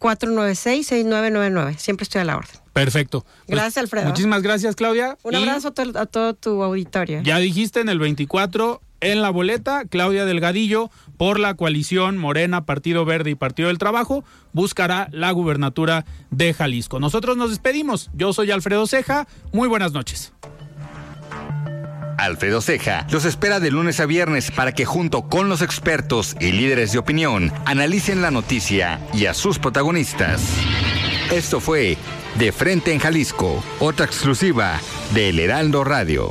[0.00, 1.76] 496-6999.
[1.76, 2.56] Siempre estoy a la orden.
[2.72, 3.20] Perfecto.
[3.22, 4.06] Pues, Gracias, Alfredo.
[4.06, 5.16] Muchísimas gracias, Claudia.
[5.22, 7.22] Un abrazo a todo tu auditorio.
[7.22, 13.04] Ya dijiste en el 24, en la boleta, Claudia Delgadillo, por la coalición Morena, Partido
[13.04, 17.00] Verde y Partido del Trabajo, buscará la gubernatura de Jalisco.
[17.00, 18.10] Nosotros nos despedimos.
[18.14, 19.26] Yo soy Alfredo Ceja.
[19.52, 20.32] Muy buenas noches.
[22.18, 26.52] Alfredo Ceja los espera de lunes a viernes para que junto con los expertos y
[26.52, 30.42] líderes de opinión analicen la noticia y a sus protagonistas.
[31.32, 31.96] Esto fue
[32.38, 34.78] De Frente en Jalisco, otra exclusiva
[35.14, 36.30] de El Heraldo Radio.